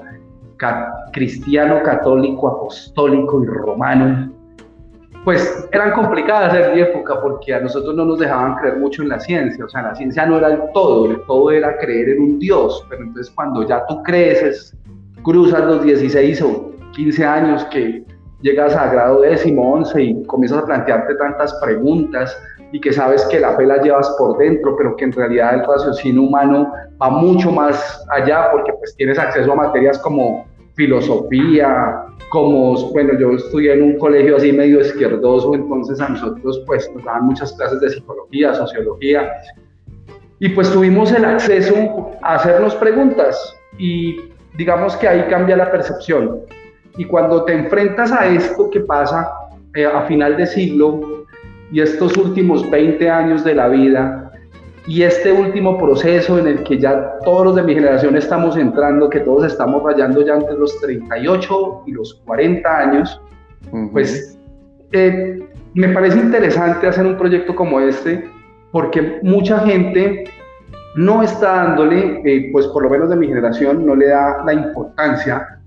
cristiano, 1.12 1.82
católico, 1.82 2.48
apostólico 2.48 3.42
y 3.42 3.46
romano, 3.46 4.32
pues 5.24 5.68
eran 5.70 5.92
complicadas 5.92 6.54
en 6.54 6.74
mi 6.74 6.80
época 6.80 7.20
porque 7.20 7.54
a 7.54 7.60
nosotros 7.60 7.94
no 7.94 8.04
nos 8.04 8.18
dejaban 8.18 8.56
creer 8.56 8.78
mucho 8.78 9.02
en 9.02 9.08
la 9.08 9.20
ciencia, 9.20 9.64
o 9.64 9.68
sea, 9.68 9.82
la 9.82 9.94
ciencia 9.94 10.26
no 10.26 10.38
era 10.38 10.48
el 10.48 10.60
todo, 10.74 11.10
el 11.10 11.22
todo 11.26 11.50
era 11.50 11.78
creer 11.78 12.10
en 12.10 12.22
un 12.22 12.38
Dios, 12.38 12.84
pero 12.88 13.02
entonces 13.02 13.32
cuando 13.34 13.66
ya 13.66 13.86
tú 13.86 14.02
creces, 14.02 14.76
cruzas 15.22 15.64
los 15.64 15.84
16 15.84 16.42
o 16.42 16.72
15 16.92 17.24
años 17.24 17.64
que 17.66 18.04
llegas 18.40 18.74
a 18.74 18.92
grado 18.92 19.20
décimo, 19.20 19.74
11 19.74 20.02
y 20.02 20.26
comienzas 20.26 20.58
a 20.58 20.66
plantearte 20.66 21.14
tantas 21.14 21.54
preguntas 21.62 22.36
y 22.72 22.80
que 22.80 22.92
sabes 22.92 23.24
que 23.26 23.38
la 23.38 23.54
fe 23.56 23.66
la 23.66 23.80
llevas 23.80 24.08
por 24.18 24.38
dentro, 24.38 24.74
pero 24.76 24.96
que 24.96 25.04
en 25.04 25.12
realidad 25.12 25.54
el 25.54 25.64
raciocinio 25.64 26.22
humano 26.22 26.72
va 27.00 27.10
mucho 27.10 27.52
más 27.52 28.04
allá 28.10 28.50
porque 28.50 28.72
pues 28.72 28.96
tienes 28.96 29.18
acceso 29.18 29.52
a 29.52 29.54
materias 29.54 29.98
como 29.98 30.46
filosofía, 30.74 32.04
como, 32.30 32.74
bueno, 32.92 33.18
yo 33.18 33.32
estudié 33.32 33.74
en 33.74 33.82
un 33.82 33.98
colegio 33.98 34.36
así 34.36 34.52
medio 34.52 34.80
izquierdoso, 34.80 35.54
entonces 35.54 36.00
a 36.00 36.08
nosotros 36.08 36.62
pues 36.66 36.90
nos 36.94 37.04
daban 37.04 37.26
muchas 37.26 37.52
clases 37.52 37.80
de 37.80 37.90
psicología, 37.90 38.54
sociología, 38.54 39.30
y 40.38 40.48
pues 40.48 40.72
tuvimos 40.72 41.12
el 41.12 41.24
acceso 41.24 42.10
a 42.22 42.34
hacernos 42.34 42.74
preguntas 42.76 43.56
y 43.78 44.16
digamos 44.56 44.96
que 44.96 45.06
ahí 45.06 45.24
cambia 45.28 45.56
la 45.56 45.70
percepción. 45.70 46.40
Y 46.96 47.04
cuando 47.04 47.44
te 47.44 47.52
enfrentas 47.52 48.10
a 48.12 48.26
esto 48.26 48.68
que 48.70 48.80
pasa 48.80 49.30
eh, 49.74 49.86
a 49.86 50.02
final 50.02 50.36
de 50.36 50.46
siglo 50.46 51.26
y 51.70 51.80
estos 51.80 52.16
últimos 52.16 52.68
20 52.70 53.08
años 53.08 53.44
de 53.44 53.54
la 53.54 53.68
vida, 53.68 54.31
y 54.86 55.02
este 55.02 55.32
último 55.32 55.78
proceso 55.78 56.38
en 56.38 56.46
el 56.48 56.62
que 56.64 56.78
ya 56.78 57.18
todos 57.24 57.46
los 57.46 57.56
de 57.56 57.62
mi 57.62 57.74
generación 57.74 58.16
estamos 58.16 58.56
entrando, 58.56 59.08
que 59.08 59.20
todos 59.20 59.44
estamos 59.44 59.82
rayando 59.82 60.24
ya 60.26 60.34
entre 60.34 60.54
los 60.54 60.80
38 60.80 61.82
y 61.86 61.92
los 61.92 62.14
40 62.26 62.78
años, 62.78 63.20
pues 63.92 64.38
eh, 64.90 65.38
me 65.74 65.88
parece 65.88 66.18
interesante 66.18 66.88
hacer 66.88 67.06
un 67.06 67.16
proyecto 67.16 67.54
como 67.54 67.80
este 67.80 68.28
porque 68.72 69.20
mucha 69.22 69.60
gente 69.60 70.24
no 70.96 71.22
está 71.22 71.64
dándole, 71.64 72.20
eh, 72.24 72.50
pues 72.52 72.66
por 72.68 72.82
lo 72.82 72.90
menos 72.90 73.08
de 73.08 73.16
mi 73.16 73.28
generación, 73.28 73.86
no 73.86 73.94
le 73.94 74.08
da 74.08 74.42
la 74.44 74.52
importancia 74.52 75.60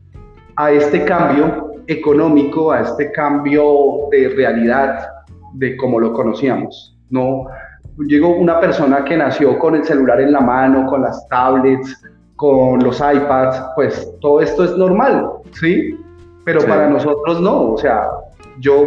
a 0.55 0.71
este 0.71 1.05
cambio 1.05 1.71
económico, 1.87 2.71
a 2.71 2.81
este 2.81 3.11
cambio 3.11 4.07
de 4.11 4.29
realidad 4.29 5.07
de 5.53 5.77
como 5.77 5.99
lo 5.99 6.13
conocíamos. 6.13 6.97
No, 7.09 7.45
llegó 7.99 8.35
una 8.35 8.59
persona 8.59 9.03
que 9.03 9.17
nació 9.17 9.57
con 9.59 9.75
el 9.75 9.83
celular 9.85 10.19
en 10.21 10.31
la 10.31 10.41
mano, 10.41 10.85
con 10.87 11.01
las 11.01 11.27
tablets, 11.29 12.01
con 12.35 12.83
los 12.83 12.97
iPads, 12.97 13.63
pues 13.75 14.11
todo 14.21 14.41
esto 14.41 14.65
es 14.65 14.75
normal, 14.77 15.27
¿sí? 15.53 15.97
Pero 16.43 16.61
para 16.65 16.89
nosotros 16.89 17.41
no, 17.41 17.71
o 17.71 17.77
sea, 17.77 18.03
yo 18.59 18.85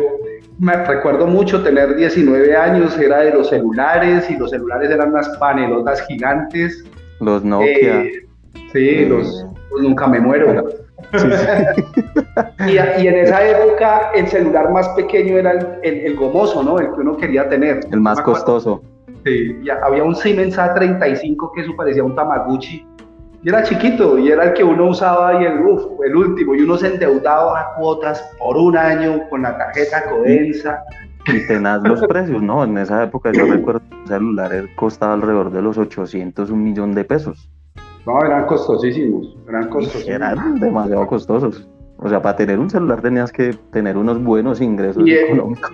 me 0.59 0.77
recuerdo 0.85 1.27
mucho 1.27 1.63
tener 1.63 1.97
19 1.97 2.57
años, 2.57 2.99
era 2.99 3.21
de 3.21 3.33
los 3.33 3.49
celulares 3.49 4.31
y 4.31 4.37
los 4.37 4.51
celulares 4.51 4.91
eran 4.91 5.11
unas 5.11 5.29
panelotas 5.39 6.07
gigantes. 6.07 6.85
Los 7.21 7.45
Nokia. 7.45 8.03
Eh, 8.03 8.27
sí, 8.73 9.05
los, 9.07 9.47
nunca 9.81 10.07
me 10.07 10.21
muero. 10.21 10.69
y, 12.69 12.77
en 12.77 13.15
esa 13.15 13.49
época 13.49 14.11
el 14.15 14.27
celular 14.27 14.71
más 14.71 14.89
pequeño 14.91 15.39
era 15.39 15.79
el, 15.83 16.17
gomoso, 16.17 16.63
¿no? 16.63 16.79
El 16.79 16.87
que 16.87 17.01
uno 17.01 17.17
quería 17.17 17.49
tener. 17.49 17.81
El 17.91 18.01
más 18.01 18.21
costoso. 18.21 18.83
Sí, 19.25 19.57
había 19.83 20.05
un 20.05 20.15
Siemens 20.15 20.59
A35 20.59 21.53
que 21.55 21.63
eso 21.63 21.77
parecía 21.77 22.05
un 22.05 22.15
Tamaguchi 22.15 22.87
y 23.43 23.49
era 23.49 23.63
chiquito 23.63 24.19
y 24.19 24.29
era 24.29 24.45
el 24.45 24.53
que 24.55 24.65
uno 24.65 24.87
usaba 24.87 25.41
y 25.41 25.47
el, 25.47 25.61
el 26.05 26.17
último, 26.17 26.55
y 26.55 26.63
uno 26.63 26.77
se 26.77 26.89
endeudaba 26.89 27.61
a 27.61 27.75
cuotas 27.75 28.21
por 28.39 28.57
un 28.57 28.77
año 28.77 29.29
con 29.31 29.43
la 29.43 29.57
tarjeta 29.57 30.05
Codensa. 30.11 30.83
Y 31.27 31.47
tenaz 31.47 31.83
los 31.83 32.05
precios, 32.07 32.43
¿no? 32.43 32.65
En 32.65 32.77
esa 32.79 33.05
época 33.05 33.31
yo 33.33 33.45
recuerdo 33.47 33.81
que 33.89 34.03
el 34.03 34.09
celular 34.09 34.51
costaba 34.75 35.15
alrededor 35.15 35.53
de 35.53 35.63
los 35.63 35.79
800, 35.79 36.51
un 36.51 36.65
millón 36.65 36.95
de 36.95 37.05
pesos. 37.05 37.49
No, 38.07 38.25
eran 38.25 38.47
costosísimos, 38.47 39.37
eran 39.49 39.69
costosísimos. 39.69 40.17
Eran 40.17 40.59
demasiado 40.59 41.07
costosos. 41.07 41.69
O 42.01 42.09
sea, 42.09 42.23
para 42.23 42.37
tener 42.37 42.59
un 42.59 42.71
celular 42.71 43.01
tenías 43.03 43.33
que 43.33 43.55
tener 43.73 43.97
unos 43.97 44.23
buenos 44.23 44.61
ingresos 44.61 45.03
económicos. 45.07 45.71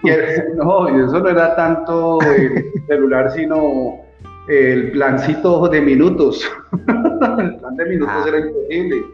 no, 0.56 0.88
y 0.88 1.04
eso 1.04 1.20
no 1.20 1.28
era 1.28 1.54
tanto 1.54 2.18
el 2.22 2.72
celular, 2.86 3.30
sino 3.32 4.00
el 4.48 4.92
plancito 4.92 5.68
de 5.68 5.80
minutos. 5.82 6.50
el 6.72 7.56
plan 7.56 7.76
de 7.76 7.84
minutos 7.84 8.14
ah. 8.16 8.24
era 8.28 8.38
imposible. 8.38 9.04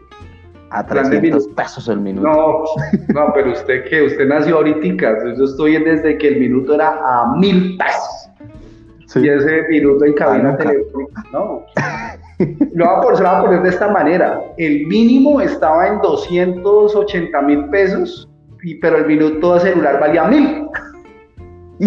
A 0.69 0.85
300 0.87 1.47
pesos 1.49 1.89
el 1.89 1.99
minuto. 1.99 2.27
No, 2.29 2.63
no, 3.13 3.33
pero 3.33 3.51
usted 3.51 3.83
que 3.89 4.03
usted 4.03 4.25
nació 4.25 4.55
ahorita, 4.55 5.35
yo 5.37 5.43
estoy 5.43 5.83
desde 5.83 6.17
que 6.17 6.29
el 6.29 6.39
minuto 6.39 6.75
era 6.75 6.91
a 6.91 7.35
mil 7.35 7.77
pesos. 7.77 8.29
Y 9.15 9.27
ese 9.27 9.63
minuto 9.67 10.05
en 10.05 10.13
cabina 10.13 10.55
telefónica, 10.55 11.25
no. 11.33 11.65
Lo 12.73 12.85
voy, 12.85 12.95
a 12.95 13.01
poner, 13.01 13.19
lo 13.19 13.29
voy 13.29 13.37
a 13.37 13.41
poner 13.41 13.61
de 13.63 13.69
esta 13.69 13.87
manera. 13.89 14.41
El 14.57 14.87
mínimo 14.87 15.41
estaba 15.41 15.87
en 15.87 16.01
280 16.01 17.41
mil 17.41 17.65
pesos, 17.69 18.29
y, 18.63 18.75
pero 18.75 18.97
el 18.97 19.05
minuto 19.05 19.55
de 19.55 19.59
celular 19.61 19.99
valía 19.99 20.25
mil. 20.25 20.67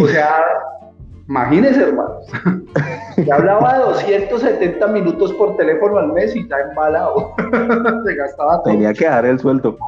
O 0.01 0.07
sea, 0.09 0.43
Imagínense, 1.29 1.83
hermanos. 1.83 2.27
Ya 3.17 3.37
hablaba 3.37 3.75
de 3.75 3.85
270 3.85 4.87
minutos 4.89 5.33
por 5.35 5.57
teléfono 5.57 5.99
al 5.99 6.13
mes 6.13 6.35
y 6.37 6.41
está 6.41 6.61
embalado. 6.61 7.35
Se 8.05 8.15
gastaba 8.15 8.63
todo. 8.63 8.73
Tenía 8.73 8.93
que 8.93 9.07
dar 9.07 9.25
el 9.25 9.39
sueldo. 9.39 9.79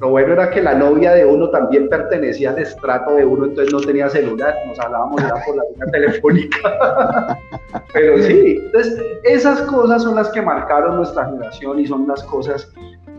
Lo 0.00 0.08
bueno 0.08 0.32
era 0.32 0.48
que 0.48 0.62
la 0.62 0.74
novia 0.74 1.12
de 1.12 1.26
uno 1.26 1.50
también 1.50 1.88
pertenecía 1.90 2.50
al 2.50 2.58
estrato 2.58 3.16
de 3.16 3.24
uno, 3.26 3.44
entonces 3.44 3.70
no 3.70 3.80
tenía 3.80 4.08
celular, 4.08 4.54
nos 4.66 4.80
hablábamos 4.80 5.20
ya 5.20 5.34
por 5.44 5.56
la 5.56 5.62
línea 5.70 5.86
telefónica. 5.92 7.38
Pero 7.92 8.16
sí, 8.22 8.62
entonces 8.64 8.98
esas 9.24 9.60
cosas 9.62 10.02
son 10.02 10.16
las 10.16 10.30
que 10.30 10.40
marcaron 10.40 10.96
nuestra 10.96 11.26
generación 11.26 11.80
y 11.80 11.86
son 11.86 12.08
las 12.08 12.22
cosas 12.24 12.72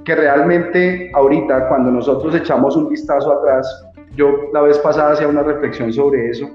que 0.06 0.16
realmente 0.16 1.12
ahorita, 1.14 1.68
cuando 1.68 1.92
nosotros 1.92 2.34
echamos 2.34 2.76
un 2.76 2.90
vistazo 2.90 3.32
atrás, 3.32 3.86
yo 4.16 4.50
la 4.52 4.62
vez 4.62 4.80
pasada 4.80 5.12
hacía 5.12 5.28
una 5.28 5.44
reflexión 5.44 5.94
sobre 5.94 6.32
eso 6.32 6.50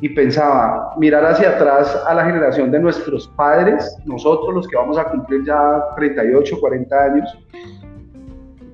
y 0.00 0.08
pensaba, 0.10 0.94
mirar 0.98 1.24
hacia 1.24 1.50
atrás 1.50 2.00
a 2.06 2.14
la 2.14 2.24
generación 2.24 2.70
de 2.70 2.78
nuestros 2.78 3.26
padres, 3.36 3.96
nosotros 4.04 4.54
los 4.54 4.68
que 4.68 4.76
vamos 4.76 4.98
a 4.98 5.04
cumplir 5.04 5.44
ya 5.44 5.80
38, 5.96 6.58
40 6.60 7.04
años, 7.04 7.38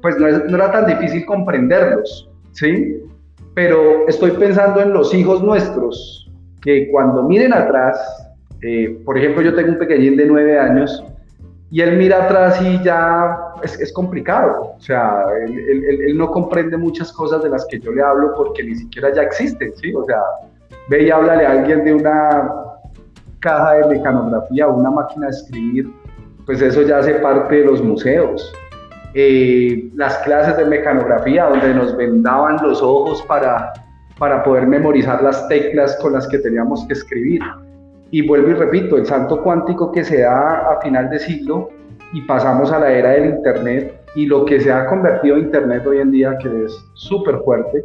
pues 0.02 0.16
no, 0.18 0.26
era 0.28 0.72
tan 0.72 0.86
difícil 0.86 1.24
comprenderlos, 1.26 2.30
¿sí? 2.52 3.02
Pero 3.54 4.06
estoy 4.08 4.32
pensando 4.32 4.80
en 4.80 4.92
los 4.92 5.12
hijos 5.14 5.42
nuestros, 5.42 6.30
que 6.62 6.88
cuando 6.90 7.22
miren 7.22 7.52
atrás, 7.52 7.98
eh, 8.62 9.00
por 9.04 9.18
ejemplo, 9.18 9.42
yo 9.42 9.54
tengo 9.54 9.72
un 9.72 9.78
pequeñín 9.78 10.16
de 10.16 10.26
9 10.26 10.58
años, 10.58 11.04
y 11.70 11.82
él 11.82 11.98
mira 11.98 12.24
atrás 12.24 12.60
y 12.62 12.82
ya 12.82 13.36
es, 13.62 13.92
complicado. 13.92 14.74
O 14.78 14.80
sea, 14.80 15.24
él, 15.46 16.16
no 16.16 16.30
comprende 16.30 16.76
muchas 16.76 17.12
cosas 17.12 17.42
de 17.42 17.50
las 17.50 17.66
que 17.66 17.78
yo 17.78 17.92
le 17.92 18.02
hablo 18.02 18.32
porque 18.34 18.62
ni 18.62 18.74
siquiera 18.74 19.12
ya 19.12 19.22
existen, 19.22 19.72
¿sí? 19.76 19.94
O 19.94 20.04
sea, 20.04 20.20
ve 20.88 21.04
y 21.04 21.10
háblale 21.10 21.46
a 21.46 21.52
alguien 21.52 21.84
de 21.84 21.94
una 21.94 22.52
caja 23.40 23.74
de 23.74 23.96
mecanografía 23.96 24.66
o 24.66 24.78
una 24.78 24.90
máquina 24.90 25.26
de 25.26 25.32
escribir, 25.32 25.90
pues 26.46 26.62
eso 26.62 26.82
ya 26.82 26.98
hace 26.98 27.14
parte 27.14 27.56
de 27.56 27.64
los 27.66 27.82
museos. 27.82 28.52
Eh, 29.14 29.90
las 29.94 30.18
clases 30.18 30.56
de 30.56 30.66
mecanografía 30.66 31.46
donde 31.46 31.74
nos 31.74 31.96
vendaban 31.96 32.56
los 32.62 32.82
ojos 32.82 33.22
para, 33.22 33.72
para 34.18 34.42
poder 34.42 34.66
memorizar 34.66 35.22
las 35.22 35.48
teclas 35.48 35.96
con 36.02 36.12
las 36.12 36.26
que 36.28 36.38
teníamos 36.38 36.86
que 36.86 36.92
escribir. 36.92 37.40
Y 38.10 38.26
vuelvo 38.26 38.50
y 38.50 38.54
repito, 38.54 38.96
el 38.96 39.06
salto 39.06 39.42
cuántico 39.42 39.92
que 39.92 40.04
se 40.04 40.20
da 40.20 40.72
a 40.72 40.80
final 40.80 41.10
de 41.10 41.18
siglo 41.18 41.70
y 42.12 42.22
pasamos 42.22 42.72
a 42.72 42.78
la 42.78 42.90
era 42.90 43.10
del 43.10 43.30
Internet 43.30 44.00
y 44.14 44.26
lo 44.26 44.44
que 44.44 44.60
se 44.60 44.72
ha 44.72 44.86
convertido 44.86 45.36
en 45.36 45.44
Internet 45.44 45.86
hoy 45.86 45.98
en 45.98 46.10
día, 46.10 46.38
que 46.38 46.64
es 46.64 46.72
súper 46.94 47.38
fuerte, 47.40 47.84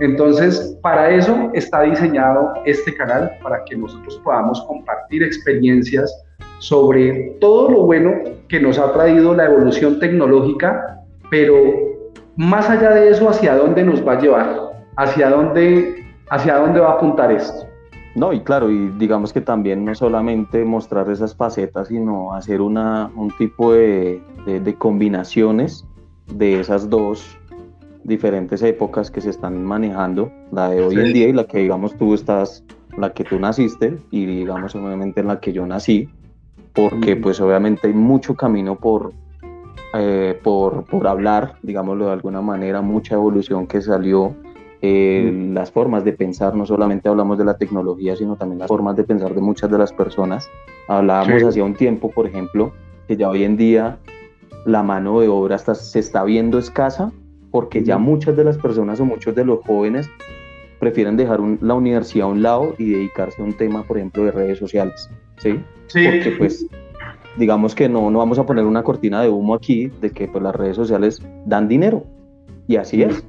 entonces, 0.00 0.76
para 0.82 1.10
eso 1.10 1.50
está 1.54 1.82
diseñado 1.82 2.52
este 2.64 2.94
canal, 2.96 3.30
para 3.42 3.64
que 3.64 3.76
nosotros 3.76 4.20
podamos 4.24 4.60
compartir 4.62 5.22
experiencias 5.22 6.12
sobre 6.64 7.36
todo 7.42 7.70
lo 7.70 7.82
bueno 7.82 8.12
que 8.48 8.58
nos 8.58 8.78
ha 8.78 8.90
traído 8.94 9.34
la 9.34 9.44
evolución 9.44 10.00
tecnológica, 10.00 11.04
pero 11.30 11.54
más 12.36 12.70
allá 12.70 12.94
de 12.94 13.10
eso, 13.10 13.28
hacia 13.28 13.54
dónde 13.54 13.84
nos 13.84 14.06
va 14.06 14.14
a 14.14 14.18
llevar, 14.18 14.72
hacia 14.96 15.28
dónde, 15.28 16.06
hacia 16.30 16.56
dónde 16.56 16.80
va 16.80 16.92
a 16.92 16.94
apuntar 16.94 17.30
esto. 17.32 17.66
No, 18.14 18.32
y 18.32 18.40
claro, 18.40 18.70
y 18.70 18.88
digamos 18.98 19.30
que 19.30 19.42
también 19.42 19.84
no 19.84 19.94
solamente 19.94 20.64
mostrar 20.64 21.10
esas 21.10 21.36
facetas, 21.36 21.88
sino 21.88 22.32
hacer 22.32 22.62
una, 22.62 23.10
un 23.14 23.30
tipo 23.36 23.74
de, 23.74 24.22
de 24.46 24.74
combinaciones 24.76 25.84
de 26.32 26.60
esas 26.60 26.88
dos 26.88 27.36
diferentes 28.04 28.62
épocas 28.62 29.10
que 29.10 29.20
se 29.20 29.28
están 29.28 29.62
manejando, 29.62 30.32
la 30.50 30.70
de 30.70 30.82
hoy 30.82 30.94
en 30.94 31.12
día 31.12 31.28
y 31.28 31.34
la 31.34 31.44
que 31.44 31.58
digamos 31.58 31.94
tú 31.98 32.14
estás, 32.14 32.64
la 32.96 33.12
que 33.12 33.22
tú 33.24 33.38
naciste 33.38 33.98
y 34.10 34.24
digamos 34.24 34.74
obviamente 34.74 35.20
en 35.20 35.26
la 35.26 35.40
que 35.40 35.52
yo 35.52 35.66
nací, 35.66 36.08
porque 36.74 37.16
pues 37.16 37.40
obviamente 37.40 37.86
hay 37.86 37.94
mucho 37.94 38.34
camino 38.34 38.76
por, 38.76 39.12
eh, 39.94 40.38
por, 40.42 40.84
por, 40.84 41.06
hablar, 41.06 41.54
digámoslo 41.62 42.06
de 42.06 42.12
alguna 42.12 42.42
manera, 42.42 42.82
mucha 42.82 43.14
evolución 43.14 43.66
que 43.66 43.80
salió, 43.80 44.34
eh, 44.82 45.50
las 45.54 45.70
formas 45.70 46.04
de 46.04 46.12
pensar, 46.12 46.54
no 46.54 46.66
solamente 46.66 47.08
hablamos 47.08 47.38
de 47.38 47.44
la 47.44 47.56
tecnología, 47.56 48.16
sino 48.16 48.36
también 48.36 48.58
las 48.58 48.68
formas 48.68 48.96
de 48.96 49.04
pensar 49.04 49.34
de 49.34 49.40
muchas 49.40 49.70
de 49.70 49.78
las 49.78 49.92
personas. 49.92 50.50
Hablábamos 50.88 51.42
hacía 51.44 51.64
un 51.64 51.74
tiempo, 51.74 52.10
por 52.10 52.26
ejemplo, 52.26 52.72
que 53.08 53.16
ya 53.16 53.30
hoy 53.30 53.44
en 53.44 53.56
día 53.56 53.98
la 54.66 54.82
mano 54.82 55.20
de 55.20 55.28
obra 55.28 55.58
se 55.58 55.98
está 55.98 56.24
viendo 56.24 56.58
escasa 56.58 57.12
porque 57.50 57.84
ya 57.84 57.98
muchas 57.98 58.36
de 58.36 58.44
las 58.44 58.58
personas 58.58 58.98
o 59.00 59.04
muchos 59.04 59.34
de 59.34 59.44
los 59.44 59.60
jóvenes 59.64 60.10
prefieren 60.80 61.16
dejar 61.16 61.40
la 61.60 61.74
universidad 61.74 62.26
a 62.26 62.30
un 62.32 62.42
lado 62.42 62.74
y 62.78 62.90
dedicarse 62.90 63.40
a 63.40 63.44
un 63.44 63.56
tema, 63.56 63.84
por 63.84 63.96
ejemplo, 63.96 64.24
de 64.24 64.32
redes 64.32 64.58
sociales, 64.58 65.08
¿sí? 65.38 65.60
sí. 65.86 66.04
Porque 66.04 66.34
pues 66.38 66.66
digamos 67.36 67.74
que 67.74 67.88
no, 67.88 68.10
no 68.10 68.18
vamos 68.18 68.38
a 68.38 68.46
poner 68.46 68.64
una 68.64 68.82
cortina 68.82 69.22
de 69.22 69.28
humo 69.28 69.54
aquí 69.54 69.86
de 70.00 70.10
que 70.10 70.28
pues 70.28 70.42
las 70.42 70.54
redes 70.54 70.76
sociales 70.76 71.20
dan 71.46 71.68
dinero 71.68 72.04
y 72.66 72.76
así 72.76 73.02
es. 73.02 73.24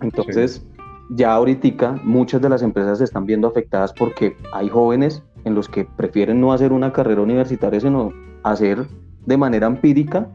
Entonces, 0.00 0.64
ya 1.10 1.32
ahorita 1.32 2.00
muchas 2.04 2.40
de 2.40 2.48
las 2.48 2.62
empresas 2.62 2.98
se 2.98 3.04
están 3.04 3.26
viendo 3.26 3.48
afectadas 3.48 3.92
porque 3.92 4.36
hay 4.52 4.68
jóvenes 4.68 5.22
en 5.44 5.54
los 5.54 5.68
que 5.68 5.84
prefieren 5.84 6.40
no 6.40 6.52
hacer 6.52 6.72
una 6.72 6.92
carrera 6.92 7.22
universitaria, 7.22 7.80
sino 7.80 8.12
hacer 8.42 8.86
de 9.26 9.36
manera 9.36 9.66
empírica 9.66 10.28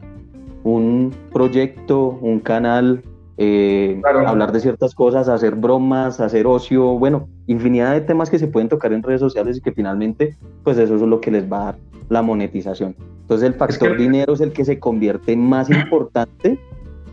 un 0.64 1.14
proyecto, 1.32 2.18
un 2.20 2.40
canal, 2.40 3.02
eh, 3.36 4.00
hablar 4.26 4.52
de 4.52 4.60
ciertas 4.60 4.94
cosas, 4.94 5.28
hacer 5.28 5.54
bromas, 5.56 6.20
hacer 6.20 6.46
ocio, 6.46 6.98
bueno, 6.98 7.28
infinidad 7.46 7.92
de 7.92 8.00
temas 8.00 8.30
que 8.30 8.38
se 8.38 8.46
pueden 8.46 8.68
tocar 8.68 8.92
en 8.92 9.02
redes 9.02 9.20
sociales 9.20 9.56
y 9.56 9.60
que 9.60 9.72
finalmente, 9.72 10.36
pues 10.62 10.78
eso 10.78 10.94
es 10.94 11.02
lo 11.02 11.20
que 11.20 11.30
les 11.30 11.50
va 11.50 11.60
a 11.60 11.64
dar 11.64 11.76
la 12.08 12.22
monetización. 12.22 12.94
Entonces 13.22 13.48
el 13.48 13.54
factor 13.54 13.96
dinero 13.96 14.34
es 14.34 14.40
el 14.40 14.52
que 14.52 14.64
se 14.64 14.78
convierte 14.78 15.36
más 15.36 15.70
importante 15.70 16.58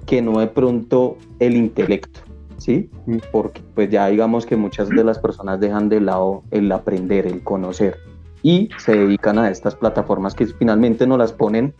que 0.05 0.21
no 0.21 0.39
de 0.39 0.47
pronto 0.47 1.17
el 1.39 1.55
intelecto. 1.55 2.19
¿sí? 2.57 2.89
Mm. 3.05 3.17
Porque 3.31 3.61
pues 3.73 3.89
ya 3.89 4.07
digamos 4.07 4.45
que 4.45 4.55
muchas 4.55 4.89
de 4.89 5.03
las 5.03 5.19
personas 5.19 5.59
dejan 5.59 5.89
de 5.89 6.01
lado 6.01 6.43
el 6.51 6.71
aprender, 6.71 7.25
el 7.25 7.41
conocer 7.43 7.97
y 8.43 8.69
se 8.77 8.93
dedican 8.93 9.39
a 9.39 9.49
estas 9.49 9.75
plataformas 9.75 10.33
que 10.33 10.45
finalmente 10.45 11.05
nos 11.07 11.17
las 11.17 11.33
ponen 11.33 11.73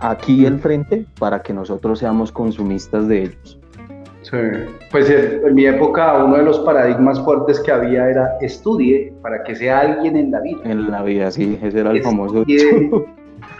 aquí 0.00 0.46
al 0.46 0.58
frente 0.58 1.06
para 1.18 1.42
que 1.42 1.52
nosotros 1.52 1.98
seamos 1.98 2.32
consumistas 2.32 3.08
de 3.08 3.24
ellos. 3.24 3.57
Sí, 4.30 4.36
pues 4.90 5.08
en, 5.08 5.54
mi 5.54 5.64
época 5.64 6.22
uno 6.22 6.36
de 6.36 6.42
los 6.42 6.58
paradigmas 6.60 7.20
fuertes 7.20 7.60
que 7.60 7.72
había 7.72 8.10
era 8.10 8.36
estudie 8.40 9.12
para 9.22 9.42
que 9.42 9.54
sea 9.54 9.80
alguien 9.80 10.16
en 10.16 10.30
la 10.30 10.40
vida. 10.40 10.58
En 10.64 10.90
la 10.90 11.02
vida, 11.02 11.30
sí, 11.30 11.58
ese 11.62 11.80
era 11.80 11.92
el 11.92 12.02
famoso. 12.02 12.44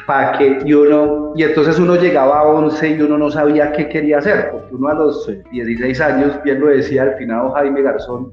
Para 0.06 0.38
que, 0.38 0.58
y 0.64 0.72
uno, 0.72 1.32
y 1.36 1.42
entonces 1.42 1.78
uno 1.78 1.94
llegaba 1.96 2.40
a 2.40 2.48
11 2.48 2.96
y 2.96 3.02
uno 3.02 3.18
no 3.18 3.30
sabía 3.30 3.72
qué 3.72 3.88
quería 3.88 4.18
hacer, 4.18 4.50
porque 4.50 4.74
uno 4.74 4.88
a 4.88 4.94
los 4.94 5.30
16 5.52 6.00
años, 6.00 6.42
bien 6.42 6.60
lo 6.60 6.68
decía 6.68 7.04
el 7.04 7.14
finado 7.14 7.50
Jaime 7.50 7.82
Garzón, 7.82 8.32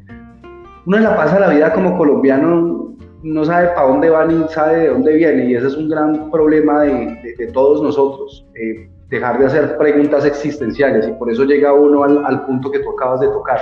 uno 0.85 0.99
la 0.99 1.15
pasa 1.15 1.39
la 1.39 1.49
vida 1.49 1.73
como 1.73 1.97
colombiano 1.97 2.95
no 3.23 3.43
sabe 3.43 3.69
para 3.69 3.87
dónde 3.87 4.09
va 4.09 4.25
ni 4.25 4.47
sabe 4.49 4.77
de 4.77 4.89
dónde 4.89 5.13
viene 5.13 5.49
y 5.49 5.55
ese 5.55 5.67
es 5.67 5.75
un 5.75 5.89
gran 5.89 6.29
problema 6.29 6.81
de, 6.83 7.35
de, 7.37 7.47
todos 7.47 7.81
nosotros, 7.81 8.45
eh, 8.53 8.87
dejar 9.09 9.39
de 9.39 9.45
hacer 9.45 9.77
preguntas 9.77 10.25
existenciales 10.25 11.07
y 11.07 11.11
por 11.13 11.31
eso 11.31 11.43
llega 11.43 11.73
uno 11.73 12.03
al, 12.03 12.25
al, 12.25 12.45
punto 12.45 12.71
que 12.71 12.79
tú 12.79 12.91
acabas 12.91 13.19
de 13.19 13.27
tocar, 13.27 13.59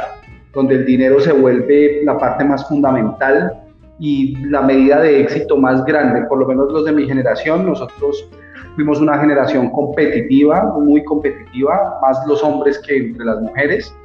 donde 0.53 0.75
el 0.75 0.85
dinero 0.85 1.19
se 1.19 1.33
vuelve 1.33 2.01
la 2.03 2.17
parte 2.17 2.43
más 2.43 2.67
fundamental 2.67 3.51
y 3.99 4.35
la 4.45 4.61
medida 4.61 5.01
de 5.01 5.21
éxito 5.21 5.57
más 5.57 5.83
grande, 5.85 6.23
por 6.27 6.39
lo 6.39 6.47
menos 6.47 6.71
los 6.71 6.85
de 6.85 6.91
mi 6.91 7.05
generación, 7.05 7.65
nosotros 7.65 8.29
fuimos 8.75 8.99
una 8.99 9.17
generación 9.17 9.69
competitiva, 9.69 10.73
muy 10.79 11.03
competitiva, 11.03 11.99
más 12.01 12.17
los 12.27 12.43
hombres 12.43 12.79
que 12.79 12.97
entre 12.97 13.25
las 13.25 13.41
mujeres. 13.41 13.95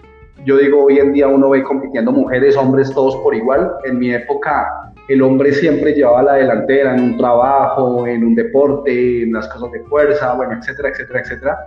Yo 0.44 0.56
digo, 0.58 0.84
hoy 0.84 0.98
en 0.98 1.12
día 1.12 1.26
uno 1.26 1.50
ve 1.50 1.62
compitiendo 1.62 2.12
mujeres, 2.12 2.56
hombres, 2.56 2.92
todos 2.92 3.16
por 3.16 3.34
igual. 3.34 3.72
En 3.84 3.98
mi 3.98 4.12
época 4.12 4.68
el 5.08 5.22
hombre 5.22 5.52
siempre 5.52 5.94
llevaba 5.94 6.22
la 6.22 6.34
delantera 6.34 6.94
en 6.94 7.02
un 7.02 7.16
trabajo, 7.16 8.06
en 8.06 8.24
un 8.24 8.34
deporte, 8.34 9.22
en 9.22 9.32
las 9.32 9.48
cosas 9.48 9.72
de 9.72 9.80
fuerza, 9.84 10.34
bueno, 10.34 10.58
etcétera, 10.58 10.90
etcétera, 10.90 11.20
etcétera. 11.20 11.58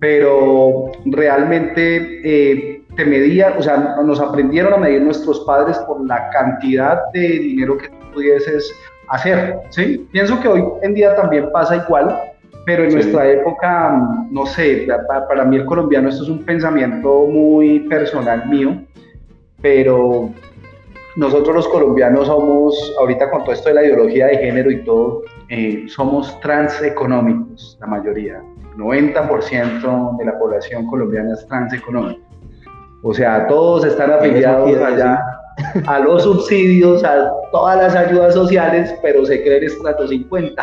Pero 0.00 0.90
realmente 1.04 2.20
eh, 2.24 2.82
te 2.96 3.04
medía, 3.04 3.54
o 3.58 3.62
sea, 3.62 3.96
nos 4.02 4.20
aprendieron 4.20 4.72
a 4.72 4.78
medir 4.78 5.02
nuestros 5.02 5.40
padres 5.40 5.78
por 5.80 6.04
la 6.06 6.30
cantidad 6.30 6.98
de 7.12 7.20
dinero 7.20 7.76
que 7.76 7.90
pudieses 8.14 8.72
hacer, 9.08 9.56
¿sí? 9.68 10.08
Pienso 10.10 10.40
que 10.40 10.48
hoy 10.48 10.64
en 10.82 10.94
día 10.94 11.14
también 11.14 11.50
pasa 11.52 11.76
igual, 11.76 12.16
pero 12.64 12.84
en 12.84 12.94
nuestra 12.94 13.28
época, 13.28 14.02
no 14.30 14.46
sé, 14.46 14.86
para, 15.06 15.28
para 15.28 15.44
mí 15.44 15.56
el 15.56 15.66
colombiano 15.66 16.08
esto 16.08 16.22
es 16.22 16.28
un 16.28 16.44
pensamiento 16.44 17.26
muy 17.26 17.80
personal 17.80 18.48
mío, 18.48 18.82
pero 19.60 20.30
nosotros 21.18 21.56
los 21.56 21.68
colombianos 21.68 22.28
somos, 22.28 22.94
ahorita 23.00 23.28
con 23.28 23.42
todo 23.42 23.52
esto 23.52 23.70
de 23.70 23.74
la 23.74 23.84
ideología 23.84 24.26
de 24.26 24.38
género 24.38 24.70
y 24.70 24.84
todo, 24.84 25.22
eh, 25.48 25.84
somos 25.88 26.38
transeconómicos, 26.40 27.76
la 27.80 27.88
mayoría. 27.88 28.40
90% 28.76 30.16
de 30.16 30.24
la 30.24 30.38
población 30.38 30.86
colombiana 30.86 31.34
es 31.34 31.44
transeconómica. 31.48 32.22
O 33.02 33.12
sea, 33.12 33.48
todos 33.48 33.84
están 33.84 34.12
afiliados 34.12 34.76
allá 34.80 35.20
a 35.86 35.98
los 36.00 36.22
subsidios, 36.22 37.04
a 37.04 37.30
todas 37.52 37.76
las 37.76 37.94
ayudas 37.94 38.34
sociales, 38.34 38.94
pero 39.02 39.24
se 39.24 39.42
creen 39.42 39.64
estrato 39.64 40.06
50. 40.06 40.62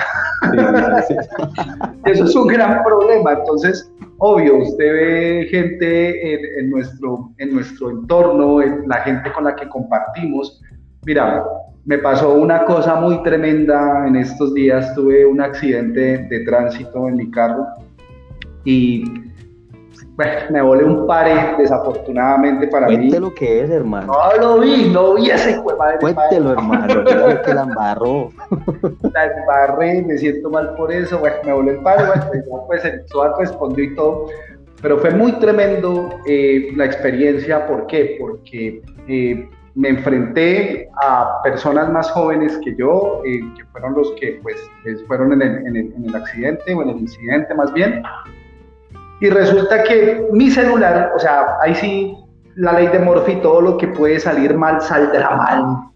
Eso 2.06 2.24
es 2.24 2.36
un 2.36 2.48
gran 2.48 2.84
problema. 2.84 3.34
Entonces, 3.34 3.92
obvio, 4.18 4.58
usted 4.58 4.94
ve 4.94 5.48
gente 5.50 6.60
en, 6.60 6.70
nuestro, 6.70 7.32
en 7.38 7.56
nuestro 7.56 7.92
entorno, 7.92 8.60
la 8.88 8.98
gente 9.02 9.32
con 9.32 9.46
la 9.46 9.56
que 9.56 9.68
compartimos. 9.68 10.62
Mira, 11.06 11.44
me 11.86 12.00
pasó 12.00 12.34
una 12.34 12.66
cosa 12.66 12.96
muy 12.96 13.22
tremenda 13.24 14.08
en 14.08 14.16
estos 14.16 14.53
días. 14.53 14.94
Tuve 14.96 15.25
un 15.25 15.42
accidente 15.42 16.18
de 16.29 16.40
tránsito 16.42 17.08
en 17.08 17.18
mi 17.18 17.29
carro 17.31 17.66
y 18.64 19.03
bueno, 20.16 20.32
me 20.50 20.62
volé 20.62 20.84
un 20.86 21.06
pare, 21.06 21.56
desafortunadamente 21.58 22.68
para 22.68 22.88
mí. 22.88 22.96
Cuéntelo 22.96 23.28
lo 23.28 23.36
que 23.36 23.64
es, 23.64 23.70
hermano. 23.70 24.14
No 24.14 24.38
lo 24.42 24.60
vi, 24.62 24.90
no 24.90 25.16
vi 25.16 25.30
ese 25.30 25.62
madre. 25.78 25.98
Cuéntelo, 26.00 26.54
hermano, 26.54 27.04
que 27.46 27.54
la 27.54 27.64
embarró. 27.64 28.30
La 29.14 29.25
embarré, 29.25 30.04
me 30.04 30.18
siento 30.18 30.50
mal 30.50 30.74
por 30.75 30.92
eso, 30.92 31.20
bueno, 31.20 31.36
me 31.46 31.54
volé 31.54 31.72
el 31.74 31.80
pare, 31.80 32.06
bueno, 32.06 32.25
pues, 32.30 32.44
pues 32.68 32.86
el 32.86 33.08
SOAT 33.08 33.40
respondió 33.40 33.84
y 33.84 33.96
todo. 33.96 34.28
Pero 34.82 35.00
fue 35.00 35.12
muy 35.12 35.34
tremendo 35.34 36.10
eh, 36.25 36.70
la 36.75 36.86
experiencia, 36.86 37.66
¿por 37.68 37.88
qué? 37.88 38.18
Porque 38.20 38.82
eh, 39.08 39.50
me 39.74 39.90
enfrenté 39.90 40.90
a 41.01 41.42
personas 41.44 41.92
más 41.92 42.10
jóvenes 42.12 42.58
que 42.64 42.75
yo, 42.75 43.22
eh, 43.25 43.40
que 43.58 43.66
fueron 43.66 43.94
los 43.94 44.14
que 44.14 44.40
pues 44.42 44.58
fueron 45.08 45.34
en 45.34 45.42
el, 45.42 45.68
en, 45.68 45.75
el, 45.75 45.94
en 45.94 46.06
el 46.06 46.16
accidente 46.16 46.74
o 46.74 46.82
en 46.82 46.90
el 46.90 47.00
incidente 47.00 47.54
más 47.54 47.74
bien, 47.74 48.01
y 49.20 49.30
resulta 49.30 49.84
que 49.84 50.28
mi 50.32 50.51
celular, 50.51 51.14
o 51.16 51.20
sea, 51.20 51.58
ahí 51.62 51.75
sí, 51.75 52.18
la 52.56 52.74
ley 52.74 52.88
de 52.88 53.00
Morphy, 53.00 53.36
todo 53.38 53.62
lo 53.62 53.78
que 53.78 53.88
puede 53.88 54.20
salir 54.20 54.56
mal 54.56 54.82
saldrá 54.82 55.36
mal. 55.36 55.92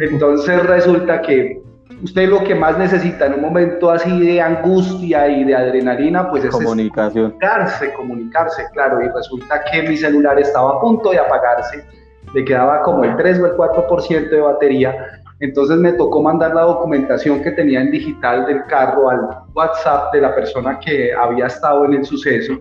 Entonces 0.00 0.64
resulta 0.66 1.22
que 1.22 1.62
usted 2.02 2.28
lo 2.28 2.42
que 2.44 2.54
más 2.54 2.76
necesita 2.78 3.26
en 3.26 3.34
un 3.34 3.42
momento 3.42 3.90
así 3.90 4.20
de 4.20 4.40
angustia 4.40 5.28
y 5.28 5.44
de 5.44 5.54
adrenalina, 5.54 6.30
pues 6.30 6.44
es 6.44 6.50
comunicación. 6.50 7.32
comunicarse, 7.32 7.92
comunicarse, 7.94 8.62
claro. 8.72 9.02
Y 9.02 9.08
resulta 9.08 9.62
que 9.70 9.82
mi 9.82 9.96
celular 9.96 10.38
estaba 10.38 10.76
a 10.76 10.80
punto 10.80 11.10
de 11.10 11.18
apagarse, 11.18 11.84
le 12.32 12.44
quedaba 12.44 12.82
como 12.82 13.04
el 13.04 13.16
3 13.16 13.40
o 13.40 13.46
el 13.46 13.52
4% 13.52 14.30
de 14.30 14.40
batería 14.40 15.22
entonces 15.40 15.76
me 15.78 15.92
tocó 15.92 16.22
mandar 16.22 16.54
la 16.54 16.62
documentación 16.62 17.42
que 17.42 17.50
tenía 17.50 17.80
en 17.80 17.90
digital 17.90 18.46
del 18.46 18.64
carro 18.64 19.10
al 19.10 19.28
WhatsApp 19.54 20.12
de 20.12 20.20
la 20.20 20.34
persona 20.34 20.78
que 20.80 21.12
había 21.12 21.46
estado 21.46 21.84
en 21.84 21.94
el 21.94 22.04
suceso. 22.04 22.54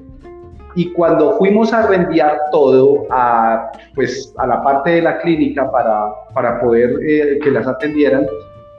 Y 0.75 0.91
cuando 0.93 1.37
fuimos 1.37 1.71
a 1.71 1.87
reenviar 1.87 2.37
todo 2.51 3.05
a, 3.11 3.71
pues, 3.93 4.33
a 4.37 4.47
la 4.47 4.63
parte 4.63 4.91
de 4.91 5.01
la 5.03 5.19
clínica 5.19 5.69
para, 5.71 6.05
para 6.33 6.59
poder 6.59 6.97
eh, 7.07 7.39
que 7.43 7.51
las 7.51 7.67
atendieran, 7.67 8.25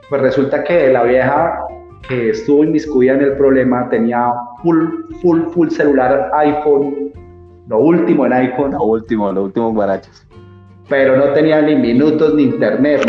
pues 0.09 0.21
resulta 0.21 0.63
que 0.63 0.91
la 0.91 1.03
vieja 1.03 1.59
que 2.07 2.29
estuvo 2.31 2.63
inmiscuida 2.63 3.13
en 3.13 3.21
el 3.21 3.33
problema 3.37 3.89
tenía 3.89 4.31
full, 4.61 4.87
full, 5.21 5.41
full 5.53 5.69
celular 5.69 6.29
iPhone, 6.33 7.11
lo 7.67 7.79
último 7.79 8.25
en 8.25 8.33
iPhone. 8.33 8.71
Lo 8.71 8.83
último, 8.83 9.31
lo 9.31 9.43
último 9.45 9.71
guarachas. 9.73 10.27
Pero 10.89 11.17
no 11.17 11.33
tenía 11.33 11.61
ni 11.61 11.75
minutos 11.75 12.35
ni 12.35 12.43
internet, 12.43 13.05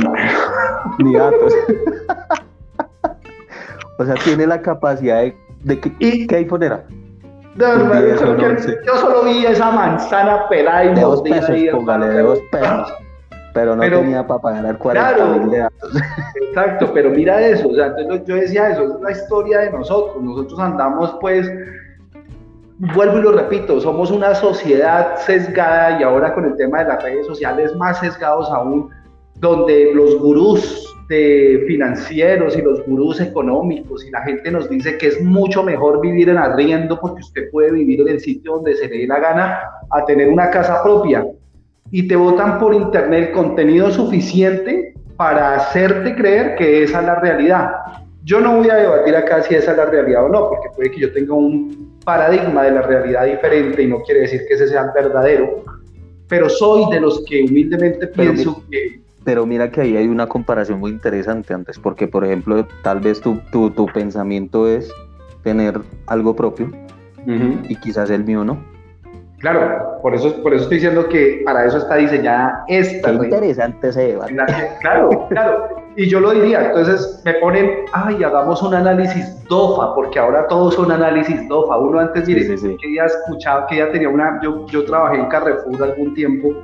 ni 0.98 1.14
datos. 1.14 1.52
o 3.98 4.04
sea, 4.04 4.14
tiene 4.24 4.46
la 4.46 4.60
capacidad 4.60 5.22
de, 5.64 5.80
que, 5.80 5.92
¿Y? 5.98 6.26
¿qué 6.26 6.36
iPhone 6.36 6.62
era? 6.62 6.84
yo, 7.56 8.96
solo 8.98 9.24
vi 9.24 9.46
esa 9.46 9.70
manzana 9.70 10.48
pelada 10.48 10.84
y 10.84 10.94
de 10.94 11.00
dos 11.00 11.22
pesos, 11.22 11.56
póngale 11.72 12.08
de 12.08 12.22
dos 12.22 12.38
pesos. 12.52 12.92
Pero 13.54 13.74
no 13.74 13.82
tenía 13.82 14.26
para 14.26 14.40
pagar 14.40 14.76
40 14.76 15.24
mil 15.38 15.50
de 15.50 15.58
datos. 15.60 15.92
Exacto, 16.48 16.90
pero 16.92 17.08
mira 17.08 17.40
eso, 17.40 17.68
o 17.68 17.74
sea, 17.74 17.86
entonces 17.86 18.26
yo 18.26 18.34
decía 18.34 18.68
eso, 18.68 18.82
es 18.82 19.00
la 19.00 19.12
historia 19.12 19.60
de 19.60 19.70
nosotros, 19.70 20.22
nosotros 20.22 20.60
andamos 20.60 21.16
pues, 21.22 21.50
vuelvo 22.94 23.18
y 23.18 23.22
lo 23.22 23.32
repito, 23.32 23.80
somos 23.80 24.10
una 24.10 24.34
sociedad 24.34 25.16
sesgada 25.16 25.98
y 25.98 26.02
ahora 26.02 26.34
con 26.34 26.44
el 26.44 26.56
tema 26.56 26.80
de 26.80 26.88
las 26.88 27.02
redes 27.02 27.26
sociales 27.26 27.74
más 27.76 27.98
sesgados 27.98 28.50
aún, 28.50 28.90
donde 29.36 29.92
los 29.94 30.18
gurús 30.18 30.94
de 31.08 31.64
financieros 31.68 32.56
y 32.56 32.62
los 32.62 32.84
gurús 32.84 33.20
económicos 33.20 34.04
y 34.04 34.10
la 34.10 34.22
gente 34.22 34.50
nos 34.50 34.68
dice 34.68 34.98
que 34.98 35.06
es 35.08 35.22
mucho 35.22 35.62
mejor 35.62 36.00
vivir 36.00 36.28
en 36.28 36.38
arriendo 36.38 36.98
porque 37.00 37.20
usted 37.20 37.50
puede 37.50 37.70
vivir 37.70 38.00
en 38.00 38.08
el 38.08 38.20
sitio 38.20 38.54
donde 38.54 38.74
se 38.74 38.88
le 38.88 38.98
dé 38.98 39.06
la 39.06 39.20
gana 39.20 39.60
a 39.90 40.04
tener 40.04 40.28
una 40.28 40.50
casa 40.50 40.82
propia 40.82 41.24
y 41.90 42.08
te 42.08 42.16
votan 42.16 42.58
por 42.58 42.74
internet 42.74 43.30
contenido 43.32 43.90
suficiente 43.90 44.94
para 45.16 45.54
hacerte 45.54 46.14
creer 46.14 46.56
que 46.56 46.82
esa 46.82 47.00
es 47.00 47.06
la 47.06 47.20
realidad. 47.20 47.70
Yo 48.24 48.40
no 48.40 48.56
voy 48.56 48.68
a 48.68 48.74
debatir 48.74 49.14
acá 49.14 49.42
si 49.42 49.54
esa 49.54 49.70
es 49.70 49.76
la 49.76 49.86
realidad 49.86 50.24
o 50.24 50.28
no, 50.28 50.48
porque 50.48 50.68
puede 50.74 50.90
que 50.90 51.00
yo 51.00 51.12
tenga 51.12 51.34
un 51.34 51.96
paradigma 52.04 52.64
de 52.64 52.72
la 52.72 52.82
realidad 52.82 53.24
diferente 53.24 53.82
y 53.82 53.86
no 53.86 54.02
quiere 54.02 54.22
decir 54.22 54.42
que 54.48 54.54
ese 54.54 54.66
sea 54.66 54.82
el 54.82 54.90
verdadero, 54.92 55.64
pero 56.28 56.48
soy 56.48 56.90
de 56.90 57.00
los 57.00 57.24
que 57.24 57.44
humildemente 57.44 58.08
pienso 58.08 58.62
que 58.68 59.05
pero 59.26 59.44
mira 59.44 59.72
que 59.72 59.80
ahí 59.80 59.96
hay 59.96 60.06
una 60.06 60.28
comparación 60.28 60.78
muy 60.78 60.92
interesante 60.92 61.52
antes, 61.52 61.80
porque 61.80 62.06
por 62.06 62.24
ejemplo, 62.24 62.64
tal 62.84 63.00
vez 63.00 63.20
tu, 63.20 63.38
tu, 63.50 63.70
tu 63.70 63.86
pensamiento 63.86 64.68
es 64.68 64.88
tener 65.42 65.80
algo 66.06 66.36
propio 66.36 66.70
y 67.26 67.74
quizás 67.80 68.08
el 68.10 68.24
mío 68.24 68.44
no. 68.44 68.56
Claro, 69.38 69.98
por 70.00 70.14
eso, 70.14 70.40
por 70.42 70.54
eso 70.54 70.62
estoy 70.62 70.78
diciendo 70.78 71.08
que 71.08 71.42
para 71.44 71.66
eso 71.66 71.78
está 71.78 71.96
diseñada 71.96 72.64
esta. 72.68 73.18
Qué 73.18 73.24
interesante 73.24 73.88
ese 73.88 74.06
debate. 74.12 74.36
Claro, 74.80 75.26
claro. 75.28 75.68
y 75.96 76.08
yo 76.08 76.20
lo 76.20 76.30
diría, 76.30 76.68
entonces 76.68 77.20
me 77.24 77.34
ponen, 77.34 77.68
ay, 77.92 78.22
hagamos 78.22 78.62
un 78.62 78.74
análisis 78.74 79.44
DOFA, 79.48 79.92
porque 79.96 80.20
ahora 80.20 80.46
todos 80.46 80.74
son 80.74 80.92
análisis 80.92 81.48
DOFA. 81.48 81.76
Uno 81.78 81.98
antes, 81.98 82.28
mire, 82.28 82.46
que 82.46 82.94
ya 82.94 83.06
escuchaba, 83.06 83.66
que 83.66 83.78
ya 83.78 83.90
tenía 83.90 84.08
una, 84.08 84.38
yo, 84.40 84.66
yo 84.68 84.84
trabajé 84.84 85.16
en 85.16 85.26
Carrefour 85.26 85.82
algún 85.82 86.14
tiempo 86.14 86.54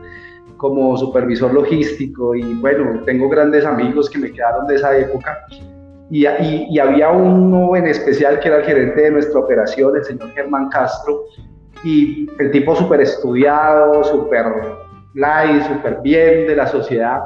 como 0.63 0.97
supervisor 0.97 1.53
logístico 1.53 2.37
y 2.37 2.55
bueno, 2.55 3.03
tengo 3.05 3.29
grandes 3.29 3.67
amigos 3.67 4.09
que 4.09 4.21
me 4.21 4.31
quedaron 4.31 4.69
de 4.69 4.77
esa 4.77 4.97
época. 4.97 5.45
Y, 6.09 6.25
y, 6.25 6.69
y, 6.71 6.79
había 6.79 7.11
uno 7.11 7.75
en 7.75 7.89
especial 7.89 8.39
que 8.39 8.47
era 8.47 8.59
el 8.59 8.65
gerente 8.65 9.01
de 9.01 9.11
nuestra 9.11 9.41
operación, 9.41 9.97
el 9.97 10.05
señor 10.05 10.31
Germán 10.31 10.69
Castro, 10.69 11.25
y 11.83 12.29
el 12.39 12.53
tipo 12.53 12.77
súper 12.77 13.01
estudiado, 13.01 14.05
súper 14.05 14.45
light, 15.15 15.63
súper 15.65 16.01
bien 16.01 16.47
de 16.47 16.55
la 16.55 16.69
sociedad. 16.69 17.21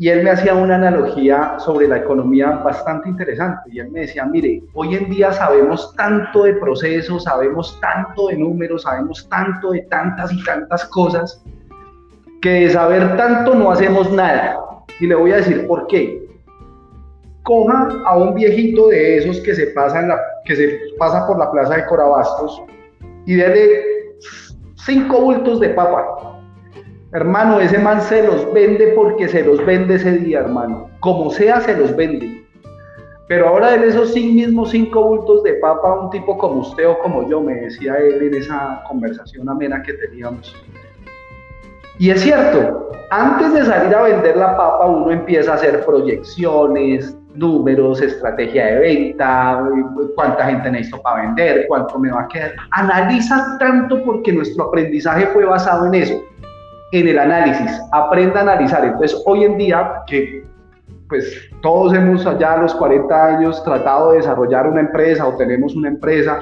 Y 0.00 0.08
él 0.08 0.24
me 0.24 0.30
hacía 0.30 0.54
una 0.54 0.74
analogía 0.74 1.56
sobre 1.58 1.86
la 1.86 1.98
economía 1.98 2.50
bastante 2.64 3.08
interesante. 3.08 3.70
Y 3.70 3.78
él 3.78 3.92
me 3.92 4.00
decía, 4.00 4.24
mire, 4.24 4.64
hoy 4.72 4.96
en 4.96 5.08
día 5.10 5.32
sabemos 5.32 5.94
tanto 5.94 6.42
de 6.42 6.54
procesos, 6.54 7.22
sabemos 7.22 7.78
tanto 7.80 8.26
de 8.26 8.36
números, 8.36 8.82
sabemos 8.82 9.28
tanto 9.28 9.70
de 9.70 9.82
tantas 9.82 10.32
y 10.32 10.42
tantas 10.42 10.84
cosas, 10.86 11.44
que 12.44 12.50
de 12.50 12.70
saber 12.70 13.16
tanto 13.16 13.54
no 13.54 13.70
hacemos 13.70 14.12
nada. 14.12 14.60
Y 15.00 15.06
le 15.06 15.14
voy 15.14 15.32
a 15.32 15.36
decir 15.36 15.66
por 15.66 15.86
qué. 15.86 16.22
Coja 17.42 17.88
a 18.04 18.18
un 18.18 18.34
viejito 18.34 18.88
de 18.88 19.16
esos 19.16 19.40
que 19.40 19.54
se 19.54 19.68
pasa, 19.68 20.00
en 20.00 20.08
la, 20.08 20.20
que 20.44 20.54
se 20.54 20.78
pasa 20.98 21.26
por 21.26 21.38
la 21.38 21.50
plaza 21.50 21.76
de 21.76 21.86
Corabastos 21.86 22.62
y 23.24 23.36
dele 23.36 23.82
cinco 24.84 25.20
bultos 25.22 25.60
de 25.60 25.70
papa 25.70 26.38
Hermano, 27.12 27.60
ese 27.60 27.78
man 27.78 28.02
se 28.02 28.22
los 28.22 28.52
vende 28.52 28.88
porque 28.88 29.28
se 29.28 29.42
los 29.42 29.64
vende 29.64 29.94
ese 29.94 30.12
día, 30.18 30.40
hermano. 30.40 30.90
Como 31.00 31.30
sea, 31.30 31.60
se 31.62 31.74
los 31.76 31.96
vende. 31.96 32.44
Pero 33.28 33.48
ahora 33.48 33.74
en 33.74 33.84
esos 33.84 34.14
mismos 34.16 34.70
cinco 34.70 35.02
bultos 35.02 35.44
de 35.44 35.54
papa, 35.54 35.98
un 35.98 36.10
tipo 36.10 36.36
como 36.36 36.60
usted 36.60 36.88
o 36.88 36.98
como 36.98 37.26
yo, 37.30 37.40
me 37.40 37.54
decía 37.54 37.94
él 37.96 38.20
en 38.20 38.34
esa 38.34 38.82
conversación 38.86 39.48
amena 39.48 39.82
que 39.82 39.94
teníamos. 39.94 40.54
Y 41.98 42.10
es 42.10 42.20
cierto, 42.22 42.90
antes 43.10 43.54
de 43.54 43.64
salir 43.64 43.94
a 43.94 44.02
vender 44.02 44.36
la 44.36 44.56
papa, 44.56 44.86
uno 44.86 45.10
empieza 45.10 45.52
a 45.52 45.54
hacer 45.54 45.84
proyecciones, 45.84 47.16
números, 47.34 48.00
estrategia 48.00 48.66
de 48.66 48.78
venta, 48.78 49.64
cuánta 50.14 50.46
gente 50.46 50.70
necesito 50.70 51.02
para 51.02 51.22
vender, 51.22 51.66
cuánto 51.68 51.98
me 51.98 52.10
va 52.10 52.22
a 52.22 52.28
quedar. 52.28 52.52
Analiza 52.70 53.56
tanto 53.58 54.02
porque 54.04 54.32
nuestro 54.32 54.64
aprendizaje 54.64 55.26
fue 55.28 55.44
basado 55.44 55.86
en 55.86 55.94
eso 55.94 56.22
en 56.94 57.08
el 57.08 57.18
análisis, 57.18 57.80
aprenda 57.90 58.38
a 58.38 58.42
analizar. 58.42 58.84
Entonces, 58.84 59.20
hoy 59.26 59.44
en 59.44 59.58
día, 59.58 60.02
que 60.06 60.44
pues 61.08 61.50
todos 61.60 61.92
hemos 61.92 62.24
ya 62.38 62.54
a 62.54 62.58
los 62.58 62.74
40 62.74 63.26
años 63.26 63.62
tratado 63.64 64.12
de 64.12 64.18
desarrollar 64.18 64.68
una 64.68 64.80
empresa 64.80 65.26
o 65.26 65.36
tenemos 65.36 65.74
una 65.74 65.88
empresa 65.88 66.38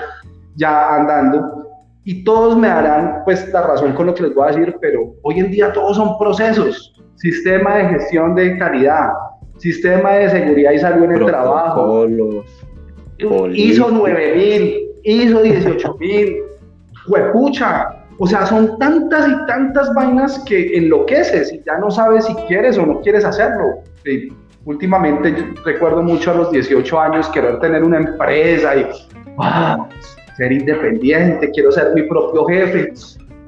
ya 0.54 0.94
andando, 0.94 1.61
y 2.04 2.24
todos 2.24 2.56
me 2.56 2.68
darán 2.68 3.22
pues 3.24 3.48
la 3.52 3.62
razón 3.62 3.92
con 3.92 4.06
lo 4.06 4.14
que 4.14 4.24
les 4.24 4.34
voy 4.34 4.44
a 4.44 4.52
decir, 4.52 4.76
pero 4.80 5.14
hoy 5.22 5.38
en 5.38 5.50
día 5.50 5.72
todos 5.72 5.96
son 5.96 6.18
procesos, 6.18 6.94
sistema 7.16 7.76
de 7.76 7.84
gestión 7.90 8.34
de 8.34 8.58
calidad, 8.58 9.10
sistema 9.58 10.12
de 10.12 10.30
seguridad 10.30 10.72
y 10.72 10.78
salud 10.78 11.04
en 11.04 11.12
el 11.12 11.26
trabajo, 11.26 12.06
ISO 13.52 13.90
9000, 13.90 14.90
ISO 15.04 15.42
18000, 15.42 16.36
huepucha, 17.06 18.04
o 18.18 18.26
sea, 18.26 18.46
son 18.46 18.78
tantas 18.78 19.28
y 19.28 19.46
tantas 19.46 19.92
vainas 19.94 20.40
que 20.40 20.76
enloqueces 20.76 21.52
y 21.52 21.62
ya 21.64 21.78
no 21.78 21.90
sabes 21.90 22.24
si 22.26 22.34
quieres 22.46 22.78
o 22.78 22.86
no 22.86 23.00
quieres 23.00 23.24
hacerlo. 23.24 23.82
últimamente 24.64 25.54
recuerdo 25.64 26.02
mucho 26.02 26.32
a 26.32 26.34
los 26.34 26.50
18 26.50 27.00
años 27.00 27.28
querer 27.28 27.60
tener 27.60 27.82
una 27.84 27.98
empresa 27.98 28.76
y 28.76 28.86
ser 30.36 30.52
independiente, 30.52 31.50
quiero 31.50 31.72
ser 31.72 31.92
mi 31.94 32.02
propio 32.02 32.44
jefe. 32.46 32.92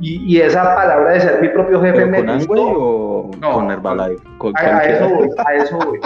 Y, 0.00 0.38
esa 0.40 0.74
palabra 0.74 1.12
de 1.12 1.20
ser 1.20 1.40
mi 1.40 1.48
propio 1.48 1.80
jefe 1.80 2.04
me 2.04 2.24
con 2.24 2.38
gustó. 2.38 2.62
O 2.62 3.30
no, 3.40 3.52
con 3.52 3.70
Herbalife. 3.70 4.22
a, 4.56 4.84
eso 4.84 5.08
voy, 5.08 5.28
a 5.46 5.54
eso 5.54 5.78
voy 5.78 6.00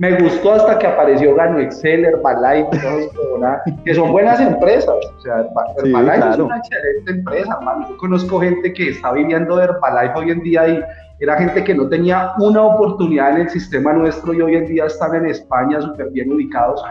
me 0.00 0.18
gustó 0.18 0.54
hasta 0.54 0.78
que 0.78 0.86
apareció 0.86 1.34
Gano 1.34 1.58
Excel, 1.58 2.06
Herbalife, 2.06 2.70
que 3.84 3.94
son 3.94 4.12
buenas 4.12 4.40
empresas. 4.40 4.88
O 4.88 5.20
sea, 5.20 5.46
Herbalife 5.76 6.30
es 6.30 6.38
una 6.38 6.56
excelente 6.56 7.10
empresa, 7.10 7.56
hermano. 7.58 7.86
Yo 7.86 7.98
conozco 7.98 8.40
gente 8.40 8.72
que 8.72 8.88
está 8.88 9.12
viviendo 9.12 9.56
de 9.56 9.64
Herbalife 9.64 10.18
hoy 10.18 10.30
en 10.30 10.40
día 10.40 10.68
y 10.68 10.82
era 11.20 11.36
gente 11.36 11.62
que 11.64 11.74
no 11.74 11.86
tenía 11.86 12.32
una 12.38 12.62
oportunidad 12.62 13.32
en 13.32 13.42
el 13.42 13.50
sistema 13.50 13.92
nuestro 13.92 14.32
y 14.32 14.40
hoy 14.40 14.54
en 14.54 14.66
día 14.68 14.86
están 14.86 15.14
en 15.16 15.26
España 15.26 15.82
súper 15.82 16.08
bien 16.12 16.32
ubicados. 16.32 16.82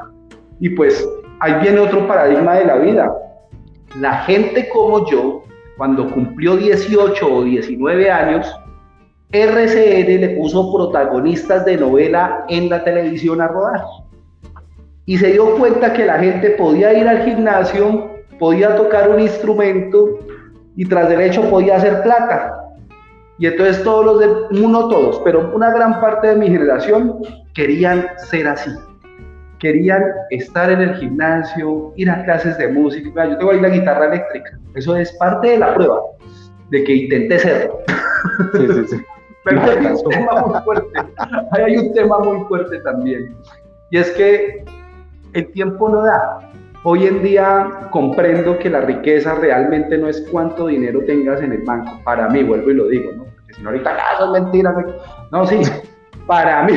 Y 0.59 0.69
pues 0.69 1.03
ahí 1.39 1.53
viene 1.61 1.79
otro 1.79 2.07
paradigma 2.07 2.55
de 2.55 2.65
la 2.65 2.75
vida. 2.75 3.13
La 3.99 4.19
gente 4.23 4.69
como 4.69 5.09
yo, 5.09 5.43
cuando 5.77 6.09
cumplió 6.11 6.57
18 6.57 7.33
o 7.33 7.43
19 7.43 8.11
años, 8.11 8.53
RCN 9.31 10.21
le 10.21 10.29
puso 10.37 10.73
protagonistas 10.73 11.65
de 11.65 11.77
novela 11.77 12.45
en 12.49 12.69
la 12.69 12.83
televisión 12.83 13.41
a 13.41 13.47
rodar. 13.47 13.83
Y 15.05 15.17
se 15.17 15.31
dio 15.31 15.55
cuenta 15.55 15.93
que 15.93 16.05
la 16.05 16.19
gente 16.19 16.51
podía 16.51 16.93
ir 16.93 17.07
al 17.07 17.23
gimnasio, 17.23 18.09
podía 18.37 18.75
tocar 18.75 19.09
un 19.09 19.19
instrumento 19.19 20.19
y 20.75 20.85
tras 20.85 21.09
derecho 21.09 21.49
podía 21.49 21.77
hacer 21.77 22.01
plata. 22.03 22.55
Y 23.37 23.47
entonces 23.47 23.83
todos 23.83 24.05
los 24.05 24.19
de, 24.19 24.27
no 24.67 24.87
todos, 24.87 25.21
pero 25.23 25.51
una 25.53 25.71
gran 25.71 26.01
parte 26.01 26.27
de 26.27 26.35
mi 26.35 26.47
generación 26.47 27.19
querían 27.53 28.07
ser 28.17 28.47
así. 28.47 28.69
Querían 29.59 30.03
estar 30.29 30.71
en 30.71 30.81
el 30.81 30.95
gimnasio, 30.95 31.93
ir 31.95 32.09
a 32.09 32.23
clases 32.23 32.57
de 32.57 32.69
música. 32.69 33.25
Yo 33.27 33.37
tengo 33.37 33.51
ahí 33.51 33.59
la 33.59 33.69
guitarra 33.69 34.05
eléctrica. 34.07 34.57
Eso 34.75 34.95
es 34.95 35.11
parte 35.13 35.49
de 35.49 35.59
la 35.59 35.73
prueba 35.73 35.99
de 36.69 36.83
que 36.83 36.95
intenté 36.95 37.39
serlo. 37.39 37.79
Sí, 38.53 38.67
sí, 38.67 38.87
sí. 38.87 38.97
Pero 39.45 39.61
hay 39.61 39.85
un 39.85 40.09
tema 40.09 40.41
muy 40.45 40.61
fuerte, 40.61 40.99
hay 41.51 41.77
un 41.77 41.93
tema 41.93 42.19
muy 42.19 42.45
fuerte 42.45 42.79
también. 42.79 43.35
Y 43.89 43.97
es 43.97 44.11
que 44.11 44.63
el 45.33 45.51
tiempo 45.51 45.89
no 45.89 46.03
da. 46.03 46.51
Hoy 46.83 47.07
en 47.07 47.21
día 47.23 47.87
comprendo 47.91 48.57
que 48.59 48.69
la 48.69 48.81
riqueza 48.81 49.35
realmente 49.35 49.97
no 49.97 50.07
es 50.07 50.25
cuánto 50.31 50.67
dinero 50.67 51.01
tengas 51.05 51.41
en 51.41 51.53
el 51.53 51.63
banco. 51.63 51.99
Para 52.03 52.29
mí, 52.29 52.43
vuelvo 52.43 52.69
y 52.69 52.73
lo 52.73 52.87
digo, 52.87 53.11
¿no? 53.13 53.23
Porque 53.23 53.53
si 53.53 53.61
no 53.61 53.69
ahorita, 53.69 53.91
ah, 53.91 54.15
eso 54.15 54.35
es 54.35 54.41
mentira. 54.41 54.73
No, 55.31 55.45
sí, 55.45 55.61
para 56.25 56.63
mí, 56.63 56.73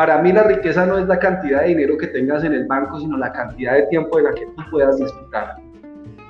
para 0.00 0.22
mí 0.22 0.32
la 0.32 0.44
riqueza 0.44 0.86
no 0.86 0.96
es 0.96 1.06
la 1.06 1.18
cantidad 1.18 1.60
de 1.60 1.68
dinero 1.68 1.98
que 1.98 2.06
tengas 2.06 2.42
en 2.42 2.54
el 2.54 2.66
banco, 2.66 2.98
sino 2.98 3.18
la 3.18 3.30
cantidad 3.34 3.74
de 3.74 3.82
tiempo 3.88 4.16
de 4.16 4.22
la 4.22 4.32
que 4.32 4.46
tú 4.46 4.62
puedas 4.70 4.98
disfrutar. 4.98 5.56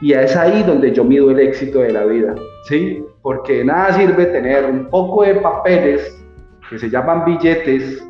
Y 0.00 0.12
es 0.12 0.34
ahí 0.34 0.64
donde 0.64 0.90
yo 0.90 1.04
mido 1.04 1.30
el 1.30 1.38
éxito 1.38 1.78
de 1.78 1.92
la 1.92 2.04
vida, 2.04 2.34
¿sí? 2.64 3.00
Porque 3.22 3.64
nada 3.64 3.92
sirve 3.92 4.26
tener 4.26 4.64
un 4.64 4.86
poco 4.86 5.22
de 5.22 5.36
papeles 5.36 6.20
que 6.68 6.80
se 6.80 6.90
llaman 6.90 7.24
billetes, 7.24 8.04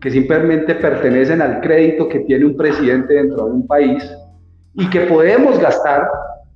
que 0.00 0.10
simplemente 0.10 0.76
pertenecen 0.76 1.42
al 1.42 1.60
crédito 1.60 2.08
que 2.08 2.20
tiene 2.20 2.46
un 2.46 2.56
presidente 2.56 3.12
dentro 3.12 3.44
de 3.44 3.50
un 3.50 3.66
país 3.66 4.10
y 4.72 4.88
que 4.88 5.00
podemos 5.00 5.58
gastar, 5.58 6.08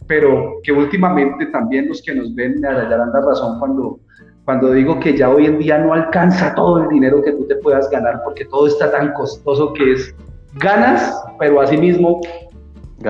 pero 0.07 0.61
que 0.63 0.73
últimamente 0.73 1.45
también 1.45 1.89
los 1.89 2.01
que 2.01 2.15
nos 2.15 2.35
ven 2.35 2.59
me 2.59 2.69
darán 2.69 3.13
la 3.13 3.21
razón 3.21 3.59
cuando, 3.59 4.01
cuando 4.47 4.71
digo 4.71 4.99
que 5.01 5.17
ya 5.17 5.29
hoy 5.29 5.47
en 5.47 5.59
día 5.59 5.77
no 5.79 5.93
alcanza 5.93 6.55
todo 6.55 6.85
el 6.85 6.89
dinero 6.89 7.21
que 7.21 7.33
tú 7.33 7.45
te 7.49 7.57
puedas 7.57 7.91
ganar 7.91 8.23
porque 8.25 8.45
todo 8.45 8.69
está 8.69 8.93
tan 8.93 9.13
costoso 9.13 9.73
que 9.73 9.93
es 9.93 10.15
ganas, 10.55 11.21
pero 11.39 11.61
asimismo 11.61 12.21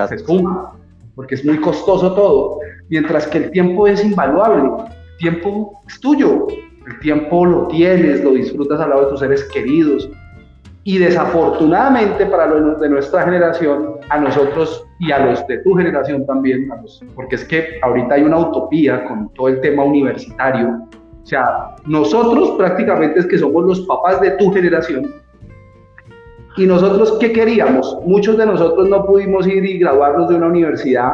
se 0.08 0.14
esfuma 0.14 0.72
porque 1.14 1.34
es 1.34 1.44
muy 1.44 1.58
costoso 1.60 2.14
todo, 2.14 2.58
mientras 2.88 3.26
que 3.26 3.38
el 3.38 3.50
tiempo 3.50 3.86
es 3.86 4.04
invaluable, 4.04 4.84
el 5.12 5.16
tiempo 5.18 5.80
es 5.86 6.00
tuyo, 6.00 6.46
el 6.86 6.98
tiempo 7.00 7.44
lo 7.44 7.68
tienes, 7.68 8.22
lo 8.22 8.32
disfrutas 8.32 8.80
al 8.80 8.90
lado 8.90 9.04
de 9.04 9.10
tus 9.10 9.20
seres 9.20 9.44
queridos. 9.44 10.08
Y 10.84 10.98
desafortunadamente 10.98 12.26
para 12.26 12.46
los 12.46 12.80
de 12.80 12.88
nuestra 12.88 13.22
generación, 13.24 13.96
a 14.08 14.18
nosotros 14.18 14.86
y 15.00 15.10
a 15.10 15.18
los 15.18 15.44
de 15.46 15.58
tu 15.58 15.74
generación 15.74 16.24
también, 16.26 16.70
porque 17.14 17.36
es 17.36 17.44
que 17.44 17.80
ahorita 17.82 18.14
hay 18.14 18.22
una 18.22 18.38
utopía 18.38 19.04
con 19.04 19.32
todo 19.34 19.48
el 19.48 19.60
tema 19.62 19.84
universitario. 19.84 20.86
O 21.26 21.28
sea, 21.28 21.74
nosotros 21.86 22.52
prácticamente 22.56 23.18
es 23.18 23.26
que 23.26 23.36
somos 23.36 23.64
los 23.64 23.80
papás 23.80 24.20
de 24.20 24.30
tu 24.32 24.52
generación, 24.52 25.04
¿Y 26.56 26.66
nosotros 26.66 27.18
qué 27.20 27.32
queríamos? 27.32 27.98
Muchos 28.06 28.38
de 28.38 28.46
nosotros 28.46 28.88
no 28.88 29.04
pudimos 29.04 29.46
ir 29.46 29.62
y 29.62 29.78
graduarnos 29.78 30.30
de 30.30 30.36
una 30.36 30.46
universidad, 30.46 31.12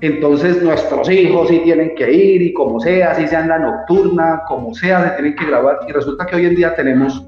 entonces 0.00 0.60
nuestros 0.60 1.08
hijos 1.08 1.46
sí 1.46 1.60
tienen 1.60 1.94
que 1.94 2.12
ir 2.12 2.42
y 2.42 2.52
como 2.52 2.80
sea, 2.80 3.14
si 3.14 3.28
sea 3.28 3.42
en 3.42 3.48
la 3.48 3.60
nocturna, 3.60 4.42
como 4.48 4.74
sea, 4.74 5.04
se 5.04 5.10
tienen 5.10 5.36
que 5.36 5.46
graduar. 5.46 5.78
Y 5.86 5.92
resulta 5.92 6.26
que 6.26 6.34
hoy 6.34 6.46
en 6.46 6.56
día 6.56 6.74
tenemos 6.74 7.24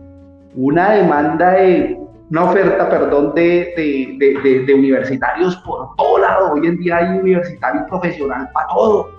una 0.57 0.95
demanda 0.95 1.53
de, 1.53 1.97
una 2.31 2.45
oferta, 2.45 2.89
perdón, 2.91 3.33
de, 3.37 3.73
de, 3.77 4.65
de, 4.67 4.75
universitarios 4.75 5.55
por 5.59 5.95
todo 5.95 6.19
lado. 6.19 6.55
Hoy 6.55 6.67
en 6.67 6.77
día 6.79 6.97
hay 6.97 7.19
universitario 7.19 7.87
profesional 7.87 8.51
para 8.53 8.67
todo. 8.67 9.11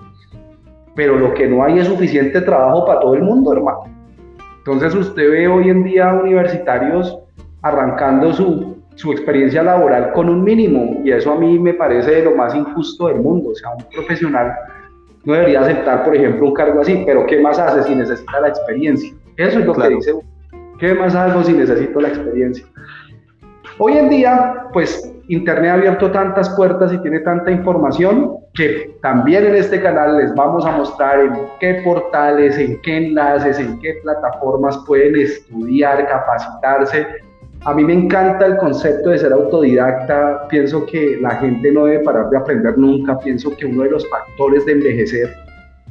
Pero 0.96 1.16
lo 1.16 1.32
que 1.34 1.46
no 1.46 1.62
hay 1.62 1.78
es 1.78 1.86
suficiente 1.86 2.40
trabajo 2.40 2.84
para 2.84 2.98
todo 2.98 3.14
el 3.14 3.22
mundo, 3.22 3.52
hermano. 3.52 3.84
Entonces 4.58 4.94
usted 4.96 5.30
ve 5.30 5.46
hoy 5.46 5.70
en 5.70 5.84
día 5.84 6.12
universitarios 6.12 7.16
arrancando 7.62 8.32
su, 8.32 8.78
su 8.96 9.12
experiencia 9.12 9.62
laboral 9.62 10.12
con 10.12 10.28
un 10.28 10.42
mínimo 10.42 11.00
y 11.04 11.12
eso 11.12 11.30
a 11.30 11.38
mí 11.38 11.58
me 11.58 11.74
parece 11.74 12.24
lo 12.24 12.34
más 12.34 12.54
injusto 12.54 13.06
del 13.06 13.20
mundo. 13.20 13.50
O 13.50 13.54
sea, 13.54 13.70
un 13.70 13.84
profesional 13.94 14.52
no 15.24 15.34
debería 15.34 15.60
aceptar, 15.60 16.04
por 16.04 16.16
ejemplo, 16.16 16.46
un 16.46 16.54
cargo 16.54 16.80
así, 16.80 17.02
pero 17.06 17.26
¿qué 17.26 17.40
más 17.40 17.58
hace 17.58 17.82
si 17.82 17.94
necesita 17.94 18.40
la 18.40 18.48
experiencia? 18.48 19.12
Eso 19.36 19.58
es 19.60 19.66
lo 19.66 19.74
que 19.74 19.88
dice 19.88 20.12
¿Qué 20.78 20.94
más 20.94 21.14
hago 21.14 21.42
si 21.42 21.52
necesito 21.52 22.00
la 22.00 22.08
experiencia? 22.08 22.66
Hoy 23.78 23.96
en 23.96 24.08
día, 24.08 24.66
pues 24.72 25.12
Internet 25.28 25.70
ha 25.70 25.74
abierto 25.74 26.10
tantas 26.12 26.48
puertas 26.50 26.92
y 26.92 26.98
tiene 26.98 27.20
tanta 27.20 27.50
información 27.50 28.36
que 28.54 28.96
también 29.02 29.44
en 29.44 29.56
este 29.56 29.82
canal 29.82 30.18
les 30.18 30.34
vamos 30.34 30.64
a 30.64 30.70
mostrar 30.72 31.20
en 31.20 31.32
qué 31.58 31.82
portales, 31.84 32.56
en 32.58 32.80
qué 32.82 33.08
enlaces, 33.08 33.58
en 33.58 33.78
qué 33.80 33.94
plataformas 34.02 34.78
pueden 34.86 35.16
estudiar, 35.16 36.06
capacitarse. 36.06 37.06
A 37.64 37.74
mí 37.74 37.82
me 37.82 37.94
encanta 37.94 38.46
el 38.46 38.56
concepto 38.58 39.10
de 39.10 39.18
ser 39.18 39.32
autodidacta. 39.32 40.46
Pienso 40.48 40.86
que 40.86 41.18
la 41.20 41.30
gente 41.36 41.72
no 41.72 41.86
debe 41.86 42.04
parar 42.04 42.30
de 42.30 42.36
aprender 42.36 42.78
nunca. 42.78 43.18
Pienso 43.18 43.54
que 43.56 43.66
uno 43.66 43.82
de 43.82 43.90
los 43.90 44.08
factores 44.08 44.64
de 44.64 44.72
envejecer 44.72 45.34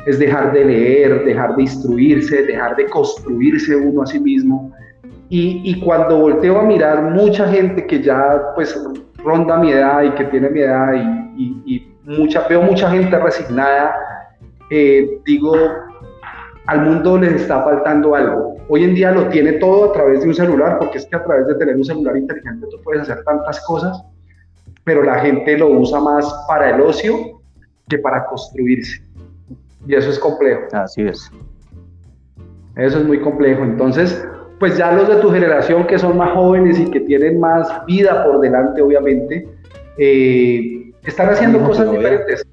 es 0.05 0.17
dejar 0.17 0.53
de 0.53 0.63
leer, 0.63 1.25
dejar 1.25 1.55
de 1.55 1.63
instruirse, 1.63 2.43
dejar 2.43 2.75
de 2.77 2.85
construirse 2.85 3.75
uno 3.75 4.03
a 4.03 4.05
sí 4.05 4.19
mismo. 4.19 4.71
Y, 5.27 5.61
y, 5.65 5.79
cuando 5.81 6.19
volteo 6.19 6.59
a 6.59 6.63
mirar 6.63 7.01
mucha 7.01 7.47
gente 7.47 7.87
que 7.87 7.99
ya 7.99 8.53
pues 8.53 8.79
ronda 9.25 9.57
mi 9.57 9.71
edad 9.71 10.03
y 10.03 10.11
que 10.11 10.25
tiene 10.25 10.49
mi 10.49 10.61
edad 10.61 10.93
y, 10.93 11.63
y, 11.65 11.91
mucha, 12.05 12.47
veo 12.47 12.61
mucha 12.61 12.91
gente 12.91 13.17
resignada, 13.17 13.95
eh, 14.69 15.19
digo, 15.25 15.55
al 16.67 16.81
mundo 16.83 17.17
les 17.17 17.41
está 17.41 17.63
faltando 17.63 18.13
algo. 18.13 18.57
Hoy 18.69 18.83
en 18.83 18.93
día 18.93 19.11
lo 19.11 19.27
tiene 19.29 19.53
todo 19.53 19.89
a 19.89 19.93
través 19.93 20.21
de 20.21 20.27
un 20.27 20.35
celular, 20.35 20.77
porque 20.77 20.99
es 20.99 21.05
que 21.07 21.15
a 21.15 21.23
través 21.23 21.47
de 21.47 21.55
tener 21.55 21.75
un 21.75 21.83
celular 21.83 22.15
inteligente 22.15 22.67
tú 22.69 22.77
puedes 22.83 23.01
hacer 23.01 23.23
tantas 23.23 23.59
cosas, 23.65 24.03
pero 24.83 25.01
la 25.01 25.19
gente 25.19 25.57
lo 25.57 25.69
usa 25.69 25.99
más 25.99 26.31
para 26.47 26.75
el 26.75 26.81
ocio 26.81 27.41
que 27.89 27.97
para 27.97 28.25
construirse. 28.25 29.01
Y 29.87 29.95
eso 29.95 30.11
es 30.11 30.19
complejo. 30.19 30.61
Así 30.73 31.01
es. 31.01 31.31
Eso 32.75 32.99
es 32.99 33.05
muy 33.05 33.19
complejo. 33.19 33.63
Entonces, 33.63 34.27
pues 34.59 34.77
ya 34.77 34.91
los 34.91 35.07
de 35.07 35.15
tu 35.15 35.31
generación 35.31 35.85
que 35.85 35.97
son 35.97 36.17
más 36.17 36.31
jóvenes 36.31 36.79
y 36.79 36.89
que 36.89 37.01
tienen 37.01 37.39
más 37.39 37.85
vida 37.85 38.23
por 38.23 38.39
delante, 38.39 38.81
obviamente, 38.81 39.47
eh, 39.97 40.91
están 41.03 41.29
haciendo 41.29 41.63
cosas 41.63 41.91
diferentes. 41.91 42.45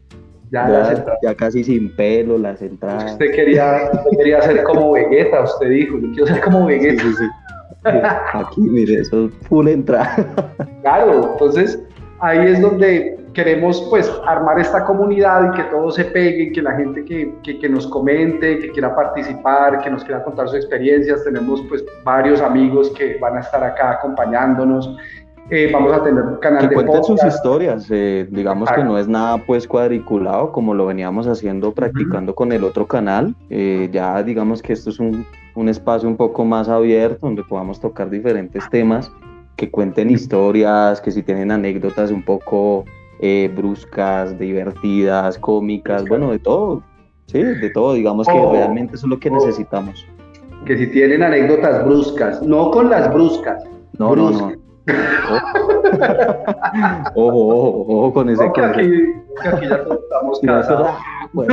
Ya, 0.51 0.95
ya, 1.23 1.35
casi 1.35 1.65
sin 1.65 1.97
pelo, 1.97 2.37
las 2.37 2.61
entradas. 2.61 3.13
Usted 3.13 3.35
quería, 3.35 3.91
quería 4.19 4.43
ser 4.43 4.63
como 4.65 4.93
Vegeta, 4.93 5.45
usted 5.45 5.71
dijo, 5.71 5.99
yo 5.99 6.11
quiero 6.11 6.27
ser 6.27 6.41
como 6.43 6.67
Vegeta. 6.67 7.03
Sí, 7.03 7.15
sí, 7.15 7.25
Aquí, 8.35 8.61
mire, 8.61 9.01
eso 9.01 9.27
es 9.27 9.33
full 9.49 9.69
entrada. 9.69 10.15
Claro, 10.83 11.33
entonces 11.33 11.83
ahí 12.21 12.39
es 12.51 12.61
donde 12.61 13.19
queremos 13.33 13.87
pues 13.91 14.13
armar 14.27 14.59
esta 14.59 14.85
comunidad 14.85 15.53
y 15.53 15.57
que 15.57 15.65
todo 15.65 15.91
se 15.91 16.05
pegue, 16.05 16.53
que 16.53 16.63
la 16.63 16.73
gente 16.73 17.05
que, 17.05 17.35
que, 17.43 17.69
nos 17.69 17.87
comente, 17.87 18.59
que 18.59 18.71
quiera 18.71 18.95
participar, 18.95 19.81
que 19.81 19.91
nos 19.91 20.05
quiera 20.05 20.23
contar 20.23 20.49
sus 20.49 20.57
experiencias. 20.57 21.25
Tenemos 21.25 21.63
pues 21.69 21.85
varios 22.05 22.41
amigos 22.41 22.91
que 22.91 23.19
van 23.19 23.37
a 23.37 23.41
estar 23.41 23.63
acá 23.63 23.93
acompañándonos. 23.93 24.97
Eh, 25.51 25.71
vamos 25.73 25.93
a 25.93 26.03
tener 26.03 26.23
un 26.23 26.37
canal 26.37 26.69
que 26.69 26.75
cuenten 26.75 27.05
sus 27.05 27.23
historias, 27.25 27.87
eh, 27.91 28.27
digamos 28.31 28.71
que 28.71 28.85
no 28.85 28.97
es 28.97 29.09
nada 29.09 29.39
pues 29.45 29.67
cuadriculado 29.67 30.53
como 30.53 30.73
lo 30.73 30.87
veníamos 30.87 31.27
haciendo, 31.27 31.73
practicando 31.73 32.35
con 32.35 32.53
el 32.53 32.65
otro 32.65 32.87
canal. 32.87 33.35
Eh, 33.51 33.89
ya 33.93 34.23
digamos 34.23 34.63
que 34.63 34.73
esto 34.73 34.91
es 34.91 35.01
un, 35.01 35.27
un 35.55 35.69
espacio 35.69 36.09
un 36.09 36.17
poco 36.17 36.45
más 36.45 36.69
abierto 36.69 37.27
donde 37.27 37.43
podamos 37.43 37.81
tocar 37.81 38.09
diferentes 38.09 38.69
temas 38.71 39.11
que 39.57 39.71
cuenten 39.71 40.11
historias, 40.11 41.01
que 41.01 41.11
si 41.11 41.23
tienen 41.23 41.51
anécdotas 41.51 42.11
un 42.11 42.25
poco 42.25 42.85
eh, 43.25 43.49
bruscas, 43.55 44.37
divertidas, 44.37 45.39
cómicas, 45.39 46.05
bueno, 46.09 46.33
de 46.33 46.41
todo, 46.41 46.83
sí, 47.27 47.41
de 47.41 47.71
todo, 47.71 47.95
digamos 47.95 48.27
que 48.27 48.37
oh. 48.37 48.51
realmente 48.53 48.97
eso 48.97 49.07
es 49.07 49.11
lo 49.11 49.21
que 49.21 49.31
necesitamos. 49.31 50.05
Que 50.67 50.77
si 50.77 50.89
tienen 50.89 51.23
anécdotas 51.23 51.85
bruscas, 51.85 52.43
no 52.43 52.73
con 52.73 52.91
las 52.91 53.15
bruscas. 53.15 53.63
No, 53.97 54.17
no, 54.17 54.31
no. 54.33 54.53
ojo, 57.15 57.49
ojo, 57.49 57.87
ojo 57.87 58.13
con 58.13 58.29
ese 58.29 58.51
que 58.53 58.61
aquí, 58.61 58.91
aquí 59.45 59.69
ya 59.69 59.77
estamos 59.77 60.41
casados. 60.45 60.91
Pues, 61.33 61.49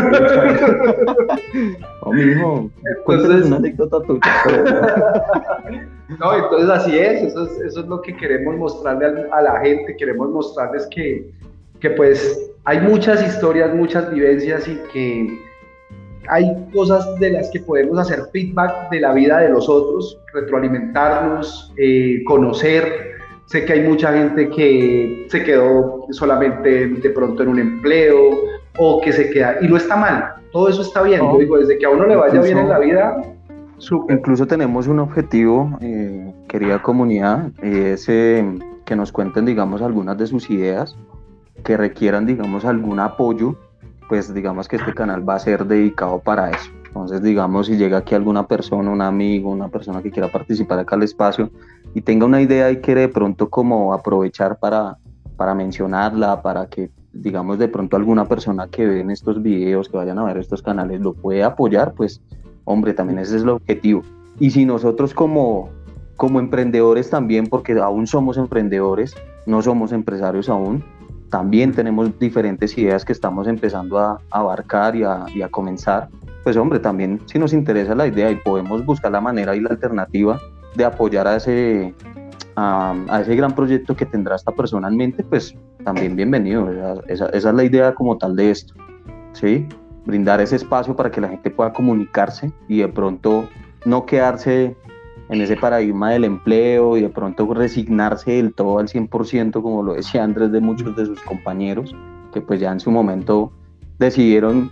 no, 2.04 2.12
mijo, 2.12 2.72
cuéntanos 3.06 3.46
una 3.46 3.58
anécdota 3.58 4.02
tuya. 4.02 4.22
no, 6.20 6.34
entonces 6.36 6.70
así 6.72 6.98
es 6.98 7.22
eso, 7.22 7.46
es, 7.46 7.52
eso 7.60 7.82
es 7.82 7.86
lo 7.86 8.02
que 8.02 8.18
queremos 8.18 8.58
mostrarle 8.58 9.28
a 9.32 9.42
la 9.42 9.60
gente, 9.60 9.96
queremos 9.96 10.32
mostrarles 10.32 10.88
que, 10.88 11.32
que 11.80 11.89
pues 11.92 12.52
hay 12.65 12.80
muchas 12.82 13.26
historias, 13.26 13.74
muchas 13.74 14.12
vivencias 14.13 14.68
y 14.68 14.78
que 14.92 15.39
hay 16.28 16.46
cosas 16.74 17.20
de 17.20 17.32
las 17.32 17.50
que 17.50 17.60
podemos 17.62 17.98
hacer 17.98 18.22
feedback 18.32 18.89
de 18.92 19.00
la 19.00 19.13
vida 19.13 19.39
de 19.39 19.50
los 19.50 19.68
otros, 19.68 20.20
retroalimentarnos, 20.34 21.74
eh, 21.78 22.24
conocer. 22.26 23.18
Sé 23.46 23.65
que 23.65 23.74
hay 23.74 23.82
mucha 23.82 24.13
gente 24.13 24.50
que 24.50 25.26
se 25.30 25.44
quedó 25.44 26.06
solamente 26.12 26.88
de 26.88 27.10
pronto 27.10 27.42
en 27.42 27.50
un 27.50 27.60
empleo 27.60 28.38
o 28.78 29.02
que 29.02 29.12
se 29.12 29.32
queda, 29.32 29.58
y 29.62 29.68
no 29.68 29.78
está 29.78 29.96
mal, 29.96 30.36
todo 30.52 30.70
eso 30.70 30.84
está 30.84 31.02
bien. 31.02 31.20
Yo 31.20 31.38
digo, 31.39 31.58
desde 31.58 31.78
que 31.80 31.86
a 31.86 31.89
uno 31.89 32.06
le 32.06 32.15
vaya 32.15 32.39
bien 32.42 32.60
en 32.60 32.70
la 32.70 32.80
vida, 32.80 33.22
Incluso 34.10 34.46
tenemos 34.46 34.88
un 34.88 35.00
objetivo, 35.00 35.78
eh, 35.80 36.34
querida 36.50 36.82
comunidad, 36.82 37.50
es 37.63 38.06
que 38.06 38.96
nos 38.96 39.13
cuenten, 39.13 39.46
digamos, 39.46 39.82
algunas 39.82 40.18
de 40.18 40.28
sus 40.28 40.50
ideas 40.50 40.98
que 41.63 41.78
requieran, 41.78 42.26
digamos, 42.26 42.65
algún 42.65 43.00
apoyo, 43.00 43.56
pues 44.08 44.34
digamos 44.34 44.67
que 44.67 44.78
este 44.78 44.93
canal 44.93 45.28
va 45.28 45.36
a 45.36 45.39
ser 45.39 45.65
dedicado 45.65 46.19
para 46.19 46.50
eso. 46.50 46.72
Entonces, 46.88 47.22
digamos, 47.22 47.67
si 47.67 47.78
llega 47.78 48.00
aquí 48.00 48.15
alguna 48.15 48.48
persona, 48.48 48.89
un 48.89 49.02
amigo, 49.02 49.52
una 49.52 49.69
persona 49.69 50.02
que 50.02 50.10
quiera 50.10 50.28
participar 50.28 50.80
acá 50.80 50.95
al 50.95 51.04
espacio 51.04 51.52
y 51.93 52.02
tenga 52.02 52.26
una 52.26 52.41
idea 52.41 52.72
y 52.72 52.78
quiere 52.78 53.02
de 53.02 53.10
pronto 53.10 53.50
como 53.50 53.93
aprovechar 53.93 54.58
para, 54.58 54.98
para 55.38 55.54
mencionarla, 55.54 56.41
para 56.41 56.67
que, 56.67 56.89
digamos, 57.13 57.60
de 57.60 57.67
pronto 57.67 57.95
alguna 57.95 58.26
persona 58.26 58.67
que 58.67 58.88
ve 58.88 59.02
en 59.02 59.12
estos 59.12 59.41
videos, 59.41 59.88
que 59.88 59.98
vayan 59.98 60.17
a 60.17 60.24
ver 60.24 60.38
estos 60.38 60.63
canales, 60.63 61.00
lo 61.02 61.13
puede 61.13 61.43
apoyar, 61.43 61.93
pues, 61.93 62.22
hombre, 62.65 62.93
también 62.93 63.19
ese 63.19 63.38
es 63.38 63.43
el 63.43 63.50
objetivo. 63.50 64.02
Y 64.39 64.50
si 64.50 64.65
nosotros 64.65 65.13
como, 65.13 65.69
como 66.15 66.39
emprendedores 66.39 67.12
también, 67.12 67.45
porque 67.45 67.74
aún 67.74 68.08
somos 68.08 68.38
emprendedores, 68.38 69.15
no 69.45 69.62
somos 69.62 69.91
empresarios 69.91 70.50
aún, 70.50 70.84
también 71.30 71.72
tenemos 71.72 72.18
diferentes 72.20 72.78
ideas 72.78 73.06
que 73.06 73.13
estamos 73.13 73.48
empezando 73.48 74.00
a, 74.00 74.20
abarcar 74.32 74.96
y 74.96 75.04
a, 75.04 75.50
comenzar, 75.50 76.10
pues 76.44 76.58
hombre, 76.58 76.80
también 76.80 77.22
si 77.26 77.39
nos 77.39 77.54
interesa 77.54 77.96
la 77.96 78.08
idea 78.08 78.32
y 78.32 78.36
podemos 78.36 78.86
buscar 78.86 79.12
la 79.12 79.22
manera 79.22 79.56
y 79.56 79.62
la 79.62 79.70
alternativa 79.70 80.39
de 80.76 80.86
apoyar 80.86 81.28
a 81.28 81.36
ese, 81.36 81.94
a, 82.56 82.96
ese 83.22 83.36
gran 83.36 83.54
proyecto 83.54 83.96
que 83.96 84.06
tendrá 84.06 84.36
esta 84.36 84.52
persona 84.52 84.89
pues 85.30 85.56
también 85.84 86.15
bienvenido. 86.15 86.70
Esa, 87.08 87.28
esa, 87.28 87.50
es 87.50 87.56
la 87.56 87.63
idea 87.63 87.94
como 87.94 88.18
tal 88.18 88.36
de 88.36 88.52
esto, 88.52 88.74
¿sí? 89.34 89.68
Brindar 90.06 90.42
ese 90.42 90.56
espacio 90.56 90.96
para 90.96 91.12
que 91.12 91.22
la 91.22 91.30
gente 91.30 91.52
pueda 91.52 91.74
comunicarse 91.74 92.52
y 92.68 92.80
de 92.80 92.88
pronto 92.88 93.48
no 93.86 94.06
quedarse 94.06 94.76
en 95.30 95.42
ese 95.42 95.56
paradigma 95.56 96.12
del 96.12 96.24
empleo 96.24 96.98
y 96.98 97.02
de 97.02 97.10
pronto 97.10 97.52
resignarse 97.54 98.32
del 98.32 98.54
todo 98.54 98.80
al 98.80 98.88
100%, 98.88 99.62
como 99.62 99.84
lo 99.84 99.94
decía 99.94 100.24
Andrés 100.24 100.52
de 100.52 100.60
muchos 100.60 100.96
de 100.96 101.06
sus 101.06 101.22
compañeros, 101.22 101.96
que 102.34 102.42
pues 102.42 102.60
ya 102.60 102.72
en 102.72 102.80
su 102.80 102.92
momento 102.92 103.52
decidieron 104.00 104.72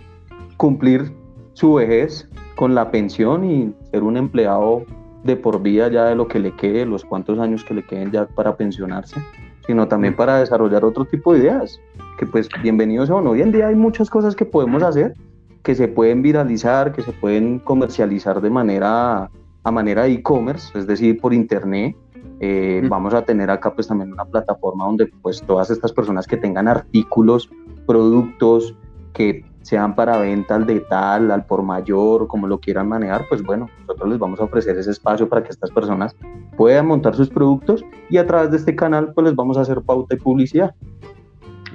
cumplir 0.56 1.12
su 1.52 1.74
vejez 1.74 2.28
con 2.56 2.74
la 2.74 2.90
pensión 2.90 3.48
y 3.48 3.72
ser 3.90 4.02
un 4.02 4.16
empleado 4.16 4.84
de 5.22 5.36
por 5.36 5.62
vida 5.62 5.88
ya 5.88 6.06
de 6.06 6.16
lo 6.16 6.26
que 6.26 6.40
le 6.40 6.54
quede, 6.56 6.84
los 6.86 7.04
cuantos 7.04 7.38
años 7.38 7.64
que 7.64 7.74
le 7.74 7.84
queden 7.84 8.10
ya 8.10 8.26
para 8.26 8.56
pensionarse, 8.56 9.20
sino 9.66 9.86
también 9.86 10.16
para 10.16 10.38
desarrollar 10.38 10.84
otro 10.84 11.04
tipo 11.04 11.32
de 11.32 11.40
ideas, 11.40 11.80
que 12.18 12.26
pues 12.26 12.48
bienvenidos 12.62 13.08
son. 13.08 13.26
Hoy 13.28 13.42
en 13.42 13.52
día 13.52 13.68
hay 13.68 13.76
muchas 13.76 14.10
cosas 14.10 14.34
que 14.34 14.44
podemos 14.44 14.82
hacer, 14.82 15.14
que 15.62 15.76
se 15.76 15.86
pueden 15.86 16.22
viralizar, 16.22 16.92
que 16.92 17.02
se 17.02 17.12
pueden 17.12 17.60
comercializar 17.60 18.40
de 18.40 18.50
manera 18.50 19.30
a 19.64 19.70
manera 19.70 20.04
de 20.04 20.12
e-commerce, 20.12 20.76
es 20.78 20.86
decir, 20.86 21.20
por 21.20 21.34
internet. 21.34 21.96
Eh, 22.40 22.82
vamos 22.88 23.14
a 23.14 23.22
tener 23.22 23.50
acá 23.50 23.74
pues 23.74 23.88
también 23.88 24.12
una 24.12 24.24
plataforma 24.24 24.84
donde 24.84 25.06
pues 25.06 25.42
todas 25.42 25.70
estas 25.70 25.92
personas 25.92 26.26
que 26.26 26.36
tengan 26.36 26.68
artículos, 26.68 27.50
productos 27.86 28.76
que 29.12 29.44
sean 29.62 29.94
para 29.94 30.18
venta 30.18 30.54
al 30.54 30.66
de 30.66 30.80
tal, 30.80 31.30
al 31.30 31.44
por 31.44 31.62
mayor, 31.62 32.28
como 32.28 32.46
lo 32.46 32.58
quieran 32.58 32.88
manejar, 32.88 33.26
pues 33.28 33.42
bueno, 33.42 33.68
nosotros 33.80 34.08
les 34.10 34.18
vamos 34.18 34.40
a 34.40 34.44
ofrecer 34.44 34.78
ese 34.78 34.92
espacio 34.92 35.28
para 35.28 35.42
que 35.42 35.50
estas 35.50 35.70
personas 35.70 36.16
puedan 36.56 36.86
montar 36.86 37.14
sus 37.14 37.28
productos 37.28 37.84
y 38.08 38.16
a 38.16 38.26
través 38.26 38.50
de 38.50 38.56
este 38.56 38.74
canal 38.74 39.12
pues 39.12 39.26
les 39.26 39.34
vamos 39.34 39.58
a 39.58 39.62
hacer 39.62 39.82
pauta 39.82 40.14
y 40.14 40.18
publicidad. 40.18 40.74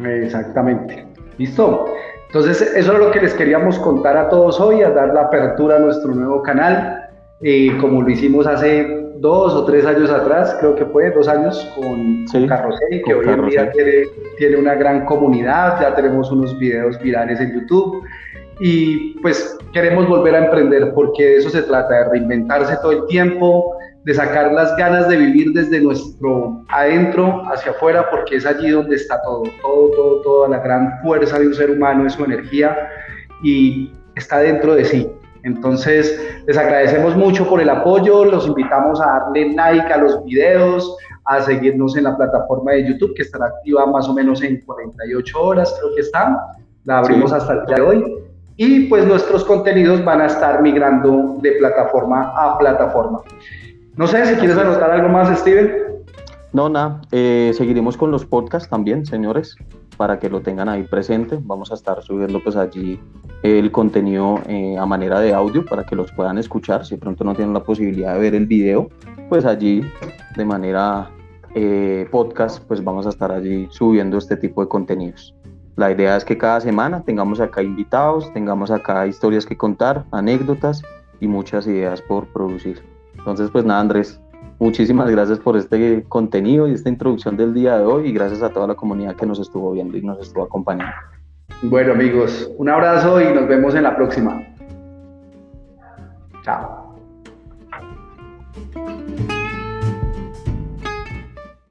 Exactamente. 0.04 1.06
¿Listo? 1.38 1.86
Entonces, 2.28 2.62
eso 2.62 2.94
es 2.94 3.00
lo 3.00 3.12
que 3.12 3.22
les 3.22 3.34
queríamos 3.36 3.78
contar 3.78 4.18
a 4.18 4.28
todos 4.28 4.60
hoy, 4.60 4.82
a 4.82 4.90
dar 4.90 5.14
la 5.14 5.22
apertura 5.22 5.76
a 5.76 5.80
nuestro 5.80 6.16
nuevo 6.16 6.42
canal. 6.42 7.03
Eh, 7.42 7.76
como 7.80 8.02
lo 8.02 8.10
hicimos 8.10 8.48
hace 8.48 9.04
dos 9.18 9.54
o 9.54 9.66
tres 9.66 9.86
años 9.86 10.10
atrás, 10.10 10.56
creo 10.60 10.76
que 10.76 10.86
fue 10.86 11.10
dos 11.12 11.28
años 11.28 11.70
con, 11.76 12.28
sí, 12.28 12.48
que 13.06 13.14
hoy 13.14 13.26
en 13.28 13.46
día 13.48 13.72
tiene, 13.72 14.04
tiene 14.38 14.58
una 14.58 14.76
gran 14.76 15.06
comunidad, 15.06 15.80
ya 15.82 15.96
tenemos 15.96 16.32
unos 16.32 16.58
videos 16.60 17.00
virales 17.00 17.40
en 17.40 17.54
YouTube 17.54 18.04
y 18.60 19.20
pues 19.22 19.58
queremos 19.72 20.08
volver 20.08 20.36
a 20.36 20.46
emprender 20.46 20.94
porque 20.94 21.24
de 21.24 21.38
eso 21.38 21.50
se 21.50 21.64
trata, 21.64 21.94
de 21.96 22.10
reinventarse 22.10 22.76
todo 22.82 22.92
el 22.92 23.06
tiempo, 23.08 23.78
de 24.04 24.14
sacar 24.14 24.52
las 24.52 24.76
ganas 24.76 25.08
de 25.08 25.18
vivir 25.18 25.54
desde 25.54 25.80
nuestro 25.80 26.64
adentro 26.68 27.44
hacia 27.52 27.72
afuera, 27.72 28.10
porque 28.12 28.36
es 28.36 28.46
allí 28.46 28.70
donde 28.70 28.98
está 28.98 29.22
todo, 29.24 29.44
todo, 29.62 29.92
todo, 29.92 30.22
toda 30.22 30.50
la 30.50 30.60
gran 30.60 31.00
fuerza 31.02 31.40
de 31.40 31.48
un 31.48 31.54
ser 31.54 31.72
humano, 31.72 32.06
es 32.06 32.14
su 32.14 32.26
energía 32.26 32.76
y 33.42 33.92
está 34.16 34.40
dentro 34.40 34.76
de 34.76 34.86
sí. 34.86 35.10
Entonces, 35.44 36.20
les 36.48 36.58
agradecemos 36.58 37.16
mucho 37.16 37.48
por 37.48 37.62
el 37.62 37.70
apoyo, 37.70 38.26
los 38.26 38.48
invitamos 38.48 39.00
a 39.02 39.06
darle 39.06 39.54
like 39.54 39.94
a 39.94 39.98
los 39.98 40.24
videos, 40.24 40.98
a 41.26 41.42
seguirnos 41.42 41.96
en 41.98 42.06
la 42.06 42.16
plataforma 42.16 42.72
de 42.72 42.88
YouTube 42.88 43.14
que 43.16 43.24
estará 43.24 43.48
activa 43.48 43.86
más 43.86 44.08
o 44.08 44.14
menos 44.14 44.42
en 44.42 44.62
48 44.62 45.42
horas, 45.42 45.76
creo 45.80 45.96
que 45.96 46.02
está, 46.02 46.56
la 46.86 47.00
abrimos 47.00 47.32
hasta 47.32 47.54
el 47.54 47.66
día 47.66 47.76
de 47.76 47.82
hoy. 47.82 48.16
Y 48.56 48.82
pues 48.88 49.06
nuestros 49.08 49.44
contenidos 49.44 50.04
van 50.06 50.22
a 50.22 50.28
estar 50.28 50.62
migrando 50.62 51.38
de 51.42 51.54
plataforma 51.54 52.34
a 52.36 52.58
plataforma. 52.58 53.22
No 53.96 54.08
sé 54.08 54.26
si 54.26 54.36
quieres 54.36 54.58
anotar 54.58 54.92
algo 54.92 55.10
más, 55.10 55.38
Steven. 55.40 55.84
No, 56.52 56.70
nada, 56.70 57.02
eh, 57.12 57.52
seguiremos 57.56 57.98
con 57.98 58.12
los 58.12 58.26
podcasts 58.26 58.70
también, 58.70 59.06
señores, 59.06 59.56
para 59.96 60.20
que 60.20 60.30
lo 60.30 60.42
tengan 60.42 60.70
ahí 60.70 60.84
presente. 60.84 61.40
Vamos 61.42 61.72
a 61.72 61.76
estar 61.76 62.02
subiendo 62.04 62.42
pues 62.44 62.56
allí 62.56 63.00
el 63.44 63.72
contenido 63.72 64.40
eh, 64.48 64.78
a 64.78 64.86
manera 64.86 65.20
de 65.20 65.34
audio 65.34 65.66
para 65.66 65.84
que 65.84 65.96
los 65.96 66.12
puedan 66.12 66.38
escuchar. 66.38 66.86
Si 66.86 66.98
pronto 66.98 67.24
no 67.24 67.36
tienen 67.36 67.54
la 67.54 67.64
posibilidad 67.64 68.14
de 68.14 68.20
ver 68.20 68.36
el 68.36 68.46
video, 68.46 68.90
pues 69.30 69.46
allí 69.46 69.82
de 70.36 70.46
manera 70.46 71.10
eh, 71.56 72.08
podcast, 72.12 72.64
pues 72.66 72.84
vamos 72.84 73.06
a 73.06 73.10
estar 73.10 73.32
allí 73.32 73.68
subiendo 73.70 74.18
este 74.18 74.38
tipo 74.38 74.62
de 74.62 74.68
contenidos. 74.68 75.36
La 75.76 75.92
idea 75.92 76.16
es 76.16 76.24
que 76.24 76.38
cada 76.38 76.62
semana 76.62 77.04
tengamos 77.04 77.40
acá 77.40 77.64
invitados, 77.64 78.32
tengamos 78.34 78.70
acá 78.72 79.08
historias 79.08 79.46
que 79.46 79.58
contar, 79.58 80.06
anécdotas 80.12 80.84
y 81.20 81.28
muchas 81.28 81.66
ideas 81.68 82.02
por 82.02 82.28
producir. 82.28 82.84
Entonces, 83.18 83.50
pues 83.52 83.66
nada, 83.66 83.80
Andrés, 83.80 84.20
Muchísimas 84.64 85.12
gracias 85.12 85.40
por 85.40 85.58
este 85.58 86.06
contenido 86.08 86.70
y 86.70 86.72
esta 86.72 86.88
introducción 86.88 87.36
del 87.36 87.54
día 87.54 87.78
de 87.78 87.84
hoy 87.84 88.08
y 88.08 88.14
gracias 88.14 88.42
a 88.42 88.50
toda 88.50 88.66
la 88.66 88.76
comunidad 88.76 89.14
que 89.18 89.26
nos 89.26 89.38
estuvo 89.38 89.74
viendo 89.74 89.98
y 89.98 90.02
nos 90.02 90.22
estuvo 90.22 90.42
acompañando. 90.42 90.96
Bueno 91.64 91.92
amigos, 91.92 92.50
un 92.58 92.70
abrazo 92.70 93.22
y 93.22 93.34
nos 93.34 93.46
vemos 93.46 93.76
en 93.76 93.84
la 93.84 93.94
próxima. 93.94 94.42
Chao. 96.46 96.83